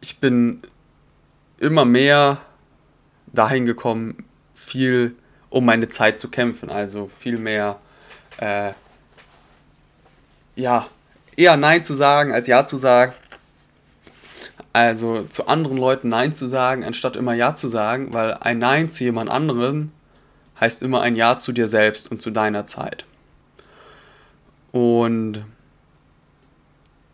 ich 0.00 0.18
bin 0.18 0.62
immer 1.58 1.84
mehr 1.84 2.40
dahin 3.32 3.64
gekommen, 3.64 4.24
viel 4.68 5.16
um 5.50 5.64
meine 5.64 5.88
Zeit 5.88 6.18
zu 6.18 6.28
kämpfen. 6.28 6.70
Also 6.70 7.08
viel 7.08 7.38
mehr, 7.38 7.78
äh, 8.38 8.72
ja, 10.56 10.86
eher 11.36 11.56
Nein 11.56 11.82
zu 11.82 11.94
sagen 11.94 12.32
als 12.32 12.46
Ja 12.46 12.64
zu 12.64 12.76
sagen. 12.78 13.12
Also 14.72 15.24
zu 15.24 15.48
anderen 15.48 15.78
Leuten 15.78 16.08
Nein 16.08 16.32
zu 16.32 16.46
sagen, 16.46 16.84
anstatt 16.84 17.16
immer 17.16 17.32
Ja 17.32 17.54
zu 17.54 17.68
sagen, 17.68 18.12
weil 18.12 18.34
ein 18.34 18.58
Nein 18.58 18.88
zu 18.88 19.04
jemand 19.04 19.30
anderen 19.30 19.92
heißt 20.60 20.82
immer 20.82 21.00
ein 21.00 21.16
Ja 21.16 21.36
zu 21.36 21.52
dir 21.52 21.68
selbst 21.68 22.10
und 22.10 22.20
zu 22.20 22.30
deiner 22.30 22.64
Zeit. 22.64 23.04
Und 24.72 25.44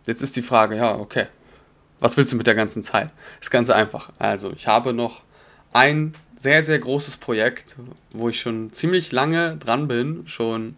jetzt 0.06 0.22
ist 0.22 0.34
die 0.36 0.42
Frage, 0.42 0.76
ja, 0.76 0.96
okay, 0.96 1.26
was 2.00 2.16
willst 2.16 2.32
du 2.32 2.36
mit 2.36 2.46
der 2.46 2.54
ganzen 2.54 2.82
Zeit? 2.82 3.10
Ist 3.40 3.50
ganz 3.50 3.70
einfach. 3.70 4.10
Also 4.18 4.52
ich 4.52 4.66
habe 4.66 4.92
noch 4.92 5.22
ein 5.74 6.14
sehr, 6.36 6.62
sehr 6.62 6.78
großes 6.78 7.18
Projekt, 7.18 7.76
wo 8.12 8.30
ich 8.30 8.40
schon 8.40 8.72
ziemlich 8.72 9.12
lange 9.12 9.56
dran 9.58 9.88
bin, 9.88 10.26
schon 10.26 10.76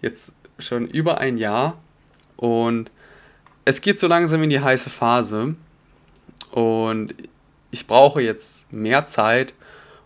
jetzt 0.00 0.32
schon 0.58 0.86
über 0.86 1.18
ein 1.18 1.36
Jahr. 1.36 1.78
Und 2.36 2.90
es 3.64 3.80
geht 3.80 3.98
so 3.98 4.06
langsam 4.06 4.42
in 4.42 4.50
die 4.50 4.60
heiße 4.60 4.90
Phase. 4.90 5.56
Und 6.52 7.14
ich 7.70 7.86
brauche 7.86 8.22
jetzt 8.22 8.72
mehr 8.72 9.04
Zeit, 9.04 9.54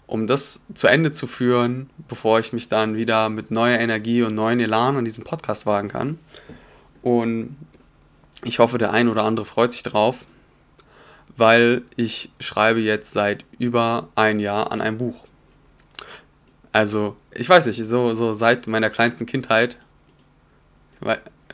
um 0.07 0.27
das 0.27 0.63
zu 0.75 0.89
Ende 0.89 1.11
zu 1.11 1.27
führen, 1.27 1.89
bevor 2.09 2.41
ich 2.41 2.53
mich 2.53 2.69
dann 2.69 2.97
wieder 2.97 3.29
mit 3.29 3.51
neuer 3.51 3.79
Energie 3.79 4.23
und 4.23 4.35
neuen 4.35 4.61
Elan 4.61 4.97
an 4.97 5.05
diesem 5.05 5.25
Podcast 5.25 5.67
wagen 5.67 5.89
kann. 5.89 6.19
Und 7.03 7.57
ich 8.45 8.59
hoffe, 8.59 8.79
der 8.79 8.93
ein 8.93 9.09
oder 9.09 9.25
andere 9.25 9.47
freut 9.47 9.73
sich 9.73 9.83
drauf, 9.83 10.25
weil 11.37 11.83
ich 11.97 12.31
schreibe 12.41 12.81
jetzt 12.81 13.13
seit 13.13 13.45
über 13.59 14.09
ein 14.15 14.41
Jahr 14.41 14.73
an 14.73 14.81
einem 14.81 14.99
Buch. 14.99 15.25
Also, 16.73 17.17
ich 17.33 17.49
weiß 17.49 17.67
nicht, 17.67 17.85
so, 17.85 18.15
so 18.15 18.33
seit 18.33 18.67
meiner 18.67 18.91
kleinsten 18.91 19.27
Kindheit, 19.27 19.77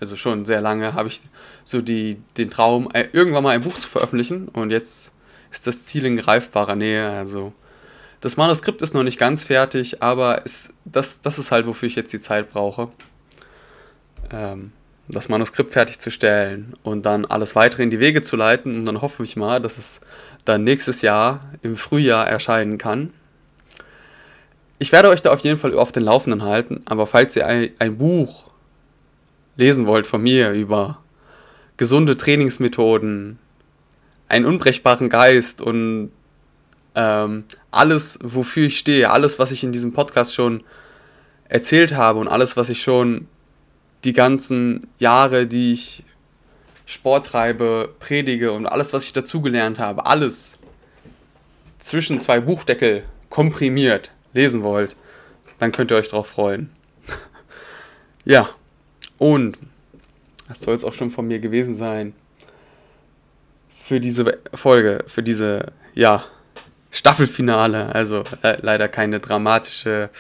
also 0.00 0.16
schon 0.16 0.44
sehr 0.44 0.60
lange, 0.60 0.94
habe 0.94 1.08
ich 1.08 1.22
so 1.64 1.80
die, 1.80 2.22
den 2.36 2.50
Traum, 2.50 2.88
äh, 2.92 3.08
irgendwann 3.12 3.42
mal 3.42 3.50
ein 3.50 3.62
Buch 3.62 3.78
zu 3.78 3.88
veröffentlichen. 3.88 4.48
Und 4.48 4.70
jetzt 4.70 5.12
ist 5.50 5.66
das 5.66 5.86
Ziel 5.86 6.04
in 6.04 6.16
greifbarer 6.16 6.76
Nähe. 6.76 7.10
Also, 7.10 7.52
das 8.20 8.36
Manuskript 8.36 8.82
ist 8.82 8.94
noch 8.94 9.02
nicht 9.02 9.18
ganz 9.18 9.44
fertig, 9.44 10.02
aber 10.02 10.42
es, 10.44 10.74
das, 10.84 11.20
das 11.20 11.38
ist 11.38 11.50
halt, 11.50 11.66
wofür 11.66 11.86
ich 11.86 11.96
jetzt 11.96 12.12
die 12.12 12.20
Zeit 12.20 12.50
brauche. 12.50 12.90
Ähm, 14.30 14.72
das 15.08 15.28
Manuskript 15.28 15.72
fertigzustellen 15.72 16.74
und 16.82 17.06
dann 17.06 17.24
alles 17.24 17.56
weitere 17.56 17.82
in 17.82 17.90
die 17.90 18.00
Wege 18.00 18.22
zu 18.22 18.36
leiten. 18.36 18.78
Und 18.78 18.84
dann 18.84 19.00
hoffe 19.00 19.22
ich 19.22 19.36
mal, 19.36 19.60
dass 19.60 19.78
es 19.78 20.00
dann 20.44 20.64
nächstes 20.64 21.02
Jahr 21.02 21.40
im 21.62 21.76
Frühjahr 21.76 22.26
erscheinen 22.26 22.78
kann. 22.78 23.12
Ich 24.78 24.92
werde 24.92 25.08
euch 25.08 25.22
da 25.22 25.32
auf 25.32 25.40
jeden 25.40 25.56
Fall 25.56 25.74
auf 25.74 25.92
den 25.92 26.04
Laufenden 26.04 26.42
halten, 26.42 26.82
aber 26.84 27.06
falls 27.06 27.34
ihr 27.34 27.46
ein, 27.46 27.70
ein 27.78 27.98
Buch 27.98 28.44
lesen 29.56 29.86
wollt 29.86 30.06
von 30.06 30.22
mir 30.22 30.52
über 30.52 31.02
gesunde 31.76 32.16
Trainingsmethoden, 32.16 33.38
einen 34.28 34.46
unbrechbaren 34.46 35.08
Geist 35.08 35.60
und 35.60 36.12
ähm, 36.94 37.44
alles, 37.70 38.18
wofür 38.22 38.66
ich 38.66 38.78
stehe, 38.78 39.10
alles, 39.10 39.38
was 39.38 39.50
ich 39.50 39.64
in 39.64 39.72
diesem 39.72 39.92
Podcast 39.92 40.34
schon 40.34 40.62
erzählt 41.48 41.96
habe 41.96 42.20
und 42.20 42.28
alles, 42.28 42.56
was 42.56 42.68
ich 42.68 42.82
schon 42.82 43.26
die 44.04 44.12
ganzen 44.12 44.86
Jahre, 44.98 45.46
die 45.46 45.72
ich 45.72 46.04
Sport 46.86 47.26
treibe, 47.26 47.94
predige 47.98 48.52
und 48.52 48.66
alles, 48.66 48.92
was 48.92 49.04
ich 49.04 49.12
dazugelernt 49.12 49.78
habe, 49.78 50.06
alles 50.06 50.58
zwischen 51.78 52.18
zwei 52.20 52.40
Buchdeckel 52.40 53.04
komprimiert 53.28 54.10
lesen 54.32 54.62
wollt, 54.62 54.96
dann 55.58 55.72
könnt 55.72 55.90
ihr 55.90 55.96
euch 55.96 56.08
drauf 56.08 56.28
freuen. 56.28 56.70
ja, 58.24 58.48
und 59.18 59.58
das 60.48 60.60
soll 60.60 60.74
es 60.74 60.84
auch 60.84 60.94
schon 60.94 61.10
von 61.10 61.26
mir 61.26 61.40
gewesen 61.40 61.74
sein 61.74 62.14
für 63.84 64.00
diese 64.00 64.38
Folge, 64.54 65.04
für 65.06 65.22
diese, 65.22 65.72
ja, 65.94 66.24
Staffelfinale. 66.90 67.94
Also 67.94 68.24
äh, 68.42 68.58
leider 68.60 68.88
keine 68.88 69.20
dramatische 69.20 70.10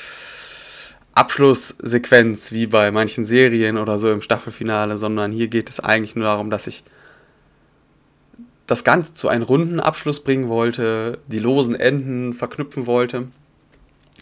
Abschlusssequenz 1.18 2.52
wie 2.52 2.66
bei 2.66 2.92
manchen 2.92 3.24
Serien 3.24 3.76
oder 3.76 3.98
so 3.98 4.10
im 4.10 4.22
Staffelfinale, 4.22 4.96
sondern 4.96 5.32
hier 5.32 5.48
geht 5.48 5.68
es 5.68 5.80
eigentlich 5.80 6.14
nur 6.14 6.26
darum, 6.26 6.48
dass 6.48 6.68
ich 6.68 6.84
das 8.66 8.84
Ganze 8.84 9.14
zu 9.14 9.28
einem 9.28 9.42
runden 9.42 9.80
Abschluss 9.80 10.20
bringen 10.20 10.48
wollte, 10.48 11.18
die 11.26 11.40
losen 11.40 11.74
Enden 11.74 12.34
verknüpfen 12.34 12.86
wollte. 12.86 13.28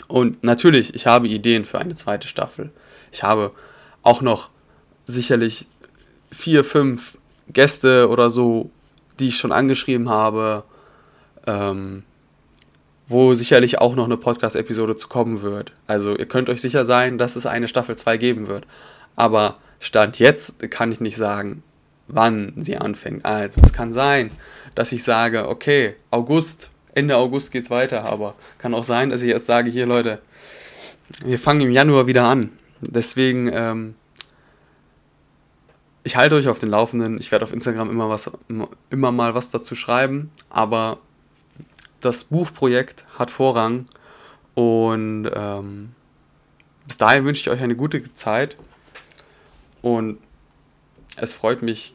Und 0.08 0.42
natürlich, 0.42 0.94
ich 0.94 1.06
habe 1.06 1.28
Ideen 1.28 1.64
für 1.64 1.78
eine 1.78 1.94
zweite 1.94 2.28
Staffel. 2.28 2.70
Ich 3.12 3.22
habe 3.22 3.50
auch 4.02 4.22
noch 4.22 4.48
sicherlich 5.04 5.66
vier, 6.30 6.64
fünf 6.64 7.18
Gäste 7.48 8.08
oder 8.08 8.30
so, 8.30 8.70
die 9.18 9.28
ich 9.28 9.36
schon 9.36 9.52
angeschrieben 9.52 10.08
habe. 10.08 10.64
Ähm, 11.46 12.04
wo 13.08 13.34
sicherlich 13.34 13.78
auch 13.78 13.94
noch 13.94 14.06
eine 14.06 14.16
Podcast-Episode 14.16 14.96
zu 14.96 15.08
kommen 15.08 15.42
wird. 15.42 15.72
Also 15.86 16.16
ihr 16.16 16.26
könnt 16.26 16.48
euch 16.48 16.60
sicher 16.60 16.84
sein, 16.84 17.18
dass 17.18 17.36
es 17.36 17.46
eine 17.46 17.68
Staffel 17.68 17.96
2 17.96 18.16
geben 18.16 18.48
wird. 18.48 18.66
Aber 19.14 19.58
Stand 19.78 20.18
jetzt 20.18 20.70
kann 20.70 20.90
ich 20.90 21.00
nicht 21.00 21.16
sagen, 21.16 21.62
wann 22.08 22.52
sie 22.56 22.76
anfängt. 22.76 23.24
Also 23.24 23.60
es 23.62 23.72
kann 23.72 23.92
sein, 23.92 24.30
dass 24.74 24.92
ich 24.92 25.04
sage, 25.04 25.48
okay, 25.48 25.94
August, 26.10 26.70
Ende 26.94 27.16
August 27.16 27.52
geht's 27.52 27.70
weiter, 27.70 28.04
aber 28.04 28.34
kann 28.58 28.74
auch 28.74 28.84
sein, 28.84 29.10
dass 29.10 29.22
ich 29.22 29.30
erst 29.30 29.46
sage, 29.46 29.70
hier 29.70 29.86
Leute, 29.86 30.20
wir 31.24 31.38
fangen 31.38 31.60
im 31.60 31.70
Januar 31.70 32.06
wieder 32.06 32.24
an. 32.24 32.50
Deswegen, 32.80 33.50
ähm, 33.52 33.94
ich 36.02 36.16
halte 36.16 36.36
euch 36.36 36.48
auf 36.48 36.58
den 36.58 36.70
Laufenden. 36.70 37.18
Ich 37.18 37.32
werde 37.32 37.44
auf 37.44 37.52
Instagram 37.52 37.90
immer 37.90 38.08
was, 38.08 38.30
immer 38.90 39.12
mal 39.12 39.34
was 39.34 39.50
dazu 39.50 39.74
schreiben, 39.74 40.30
aber 40.50 40.98
das 42.06 42.24
Buchprojekt 42.24 43.04
hat 43.18 43.30
Vorrang 43.30 43.86
und 44.54 45.28
ähm, 45.34 45.92
bis 46.86 46.96
dahin 46.96 47.24
wünsche 47.24 47.40
ich 47.40 47.50
euch 47.50 47.62
eine 47.62 47.76
gute 47.76 48.14
Zeit 48.14 48.56
und 49.82 50.18
es 51.16 51.34
freut 51.34 51.62
mich 51.62 51.94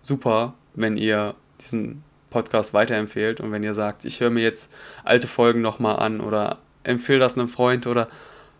super, 0.00 0.54
wenn 0.74 0.96
ihr 0.96 1.34
diesen 1.60 2.02
Podcast 2.30 2.72
weiterempfehlt 2.72 3.40
und 3.40 3.52
wenn 3.52 3.62
ihr 3.62 3.74
sagt, 3.74 4.04
ich 4.04 4.20
höre 4.20 4.30
mir 4.30 4.42
jetzt 4.42 4.72
alte 5.04 5.26
Folgen 5.26 5.60
nochmal 5.60 5.96
an 5.96 6.20
oder 6.20 6.58
empfehle 6.82 7.18
das 7.18 7.36
einem 7.36 7.48
Freund 7.48 7.86
oder 7.86 8.08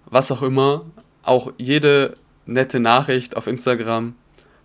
was 0.06 0.30
auch 0.30 0.42
immer. 0.42 0.84
Auch 1.22 1.52
jede 1.56 2.16
nette 2.44 2.80
Nachricht 2.80 3.36
auf 3.36 3.46
Instagram 3.46 4.14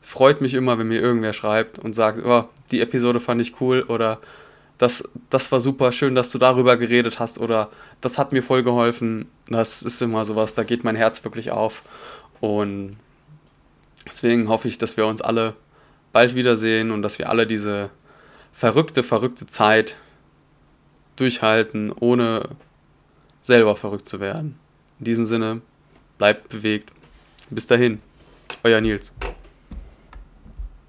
freut 0.02 0.42
mich 0.42 0.56
immer, 0.56 0.78
wenn 0.78 0.88
mir 0.88 1.00
irgendwer 1.00 1.34
schreibt 1.34 1.80
und 1.80 1.94
sagt, 1.94 2.24
oh, 2.26 2.50
die 2.72 2.82
Episode 2.82 3.20
fand 3.20 3.42
ich 3.42 3.62
cool 3.62 3.84
oder 3.84 4.20
das, 4.78 5.10
das 5.30 5.52
war 5.52 5.62
super, 5.62 5.92
schön, 5.92 6.16
dass 6.16 6.32
du 6.32 6.38
darüber 6.38 6.78
geredet 6.78 7.20
hast 7.20 7.40
oder 7.40 7.70
das 8.02 8.18
hat 8.18 8.32
mir 8.32 8.44
voll 8.44 8.64
geholfen. 8.64 9.30
Das 9.48 9.84
ist 9.84 10.02
immer 10.02 10.26
sowas, 10.26 10.54
da 10.54 10.64
geht 10.64 10.84
mein 10.84 10.96
Herz 10.96 11.24
wirklich 11.24 11.52
auf. 11.52 11.84
Und 12.42 12.98
deswegen 14.08 14.50
hoffe 14.50 14.68
ich, 14.68 14.78
dass 14.78 14.98
wir 14.98 15.08
uns 15.08 15.22
alle 15.22 15.56
bald 16.12 16.36
wiedersehen 16.36 16.92
und 16.92 17.02
dass 17.02 17.20
wir 17.20 17.30
alle 17.30 17.48
diese 17.48 17.90
verrückte, 18.52 19.04
verrückte 19.04 19.46
Zeit 19.46 19.98
durchhalten, 21.16 21.92
ohne 21.92 22.50
selber 23.42 23.76
verrückt 23.76 24.08
zu 24.08 24.20
werden. 24.20 24.60
In 25.00 25.06
diesem 25.06 25.26
Sinne, 25.26 25.62
bleibt 26.18 26.50
bewegt. 26.50 26.92
Bis 27.50 27.68
dahin, 27.68 28.02
euer 28.64 28.82
Nils. 28.82 29.14